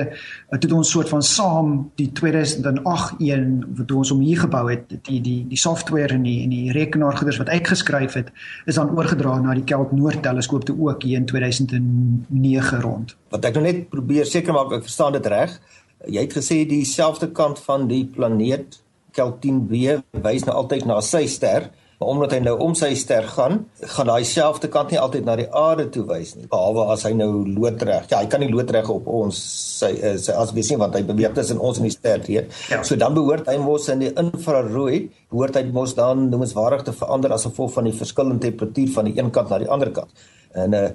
het 0.54 0.68
ons 0.72 0.92
soort 0.94 1.12
van 1.12 1.24
saam 1.26 1.74
die 2.00 2.08
2008 2.16 3.20
een 3.20 3.50
wat 3.76 3.92
ons 3.92 4.14
om 4.16 4.22
hier 4.24 4.40
gebou 4.46 4.64
het, 4.70 4.88
die 5.10 5.20
die 5.26 5.42
die 5.50 5.60
software 5.60 6.16
en 6.16 6.24
die 6.24 6.38
en 6.46 6.54
die 6.56 6.72
rekenaargoeders 6.76 7.42
wat 7.42 7.52
uitgeskryf 7.52 8.16
het, 8.22 8.32
is 8.66 8.80
dan 8.80 8.94
oorgedra 8.96 9.36
na 9.44 9.58
die 9.58 9.68
Kelt 9.68 9.92
Noord 9.92 10.24
teleskoop 10.24 10.64
toe 10.70 10.78
ook 10.88 11.04
hier 11.04 11.20
in 11.20 11.28
2009 11.28 12.82
rond. 12.86 13.16
Wat 13.36 13.50
ek 13.52 13.60
nou 13.60 13.66
net 13.68 13.90
probeer 13.92 14.30
seker 14.30 14.56
maak 14.56 14.72
ek 14.80 14.88
verstaan 14.88 15.18
dit 15.20 15.28
reg. 15.28 15.60
Jy 16.08 16.24
het 16.24 16.40
gesê 16.40 16.62
dieselfde 16.64 17.34
kant 17.36 17.60
van 17.68 17.90
die 17.92 18.06
planeet 18.08 18.80
Kelt 19.12 19.42
10b 19.44 20.00
wys 20.24 20.46
nou 20.48 20.56
altyd 20.56 20.88
na 20.88 21.02
sy 21.04 21.26
ster 21.28 21.68
maar 22.00 22.10
omdat 22.14 22.32
hy 22.32 22.38
nou 22.46 22.54
om 22.64 22.76
sy 22.80 22.94
ster 22.96 23.26
gaan, 23.28 23.58
gaan 23.94 24.08
daai 24.08 24.24
selfde 24.28 24.70
kant 24.72 24.94
nie 24.94 25.00
altyd 25.02 25.26
na 25.28 25.36
die 25.36 25.50
aarde 25.52 25.90
toe 25.92 26.06
wys 26.08 26.32
nie. 26.38 26.48
Behalwe 26.52 26.86
as 26.94 27.04
hy 27.04 27.12
nou 27.20 27.44
loodreg. 27.44 28.08
Ja, 28.08 28.22
hy 28.24 28.30
kan 28.32 28.40
nie 28.40 28.48
loodreg 28.54 28.88
op 28.94 29.08
ons 29.12 29.40
sy 29.82 29.92
eh, 29.98 30.16
sy 30.22 30.36
as 30.40 30.54
wees 30.56 30.72
nie 30.72 30.80
want 30.80 30.96
hy 30.96 31.04
beweeg 31.10 31.36
tussen 31.36 31.60
ons 31.60 31.82
en 31.82 31.90
die 31.90 31.92
ster 31.92 32.24
hier. 32.24 32.48
Ja. 32.72 32.80
So 32.88 32.96
dan 33.00 33.18
behoort 33.18 33.52
hy 33.52 33.58
mos 33.60 33.90
in 33.92 34.06
die 34.06 34.14
infrarooi, 34.16 35.10
behoort 35.34 35.60
hy 35.60 35.66
mos 35.76 35.98
dan 36.00 36.30
noemenswaardig 36.32 36.88
te 36.88 36.96
verander 36.96 37.36
as 37.36 37.48
gevolg 37.50 37.76
van 37.76 37.92
die 37.92 37.96
verskillende 38.00 38.48
temperatuur 38.48 38.96
van 38.96 39.12
die 39.12 39.18
een 39.20 39.34
kant 39.36 39.52
na 39.52 39.60
die 39.60 39.72
ander 39.72 39.92
kant. 39.92 40.28
En 40.56 40.74
uh, 40.74 40.88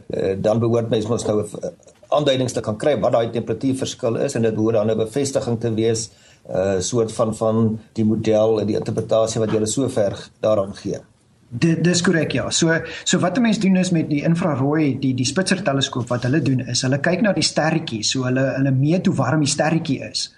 dan 0.42 0.58
behoort 0.62 0.88
mens 0.90 1.06
mos 1.06 1.28
nou 1.28 1.42
'n 1.44 1.74
aanduidings 2.16 2.52
te 2.56 2.62
kan 2.64 2.76
kry 2.80 2.96
wat 3.00 3.12
daai 3.12 3.30
temperatuurverskil 3.34 4.16
is 4.24 4.34
en 4.34 4.42
dit 4.42 4.54
behoort 4.54 4.80
dan 4.80 4.90
'n 4.90 5.04
bevestiging 5.04 5.60
te 5.60 5.74
wees 5.74 6.10
uh, 6.50 6.80
soort 6.80 7.12
van 7.12 7.34
van 7.34 7.80
die 7.92 8.04
model 8.04 8.60
en 8.60 8.66
die 8.66 8.76
interpretasie 8.76 9.40
wat 9.40 9.52
jy 9.52 9.64
sover 9.64 10.16
daaraan 10.40 10.74
gee. 10.74 11.00
Dit 11.48 11.84
dis 11.84 12.00
korrek 12.02 12.32
ja. 12.34 12.50
So 12.50 12.74
so 13.04 13.18
wat 13.18 13.38
'n 13.38 13.42
mens 13.42 13.58
doen 13.58 13.76
is 13.76 13.90
met 13.90 14.08
die 14.10 14.22
infrarooi 14.22 14.98
die 14.98 15.14
die 15.14 15.24
Spitzer 15.24 15.62
teleskoop 15.62 16.08
wat 16.08 16.22
hulle 16.22 16.42
doen 16.42 16.60
is 16.60 16.82
hulle 16.82 16.98
kyk 16.98 17.20
na 17.22 17.32
die 17.32 17.42
sterretjie, 17.42 18.02
so 18.02 18.24
hulle 18.24 18.54
hulle 18.56 18.70
meet 18.70 19.06
hoe 19.06 19.14
warm 19.14 19.40
die 19.40 19.52
sterretjie 19.52 20.00
is. 20.10 20.34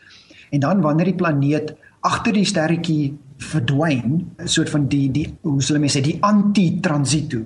En 0.51 0.61
dan 0.61 0.81
wanneer 0.81 1.05
die 1.05 1.15
planeet 1.15 1.75
agter 2.01 2.33
die 2.33 2.45
sterretjie 2.45 3.17
verdwyn, 3.37 4.33
'n 4.39 4.49
soort 4.49 4.71
van 4.71 4.89
die 4.89 5.11
die 5.11 5.37
hoe 5.43 5.63
sal 5.63 5.79
mense 5.79 5.99
sê 5.99 6.03
die 6.03 6.19
anti-transito. 6.21 7.39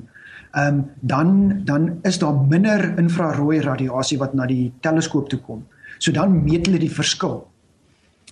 Ehm 0.53 0.75
um, 0.75 0.91
dan 1.01 1.61
dan 1.65 1.99
is 2.03 2.19
daar 2.19 2.35
minder 2.35 2.99
infrarooi 2.99 3.61
radiasie 3.61 4.19
wat 4.19 4.35
na 4.35 4.47
die 4.47 4.73
teleskoop 4.81 5.29
toe 5.29 5.39
kom. 5.39 5.67
So 5.99 6.13
dan 6.13 6.45
meet 6.45 6.67
hulle 6.67 6.79
die 6.79 6.91
verskil. 6.91 7.50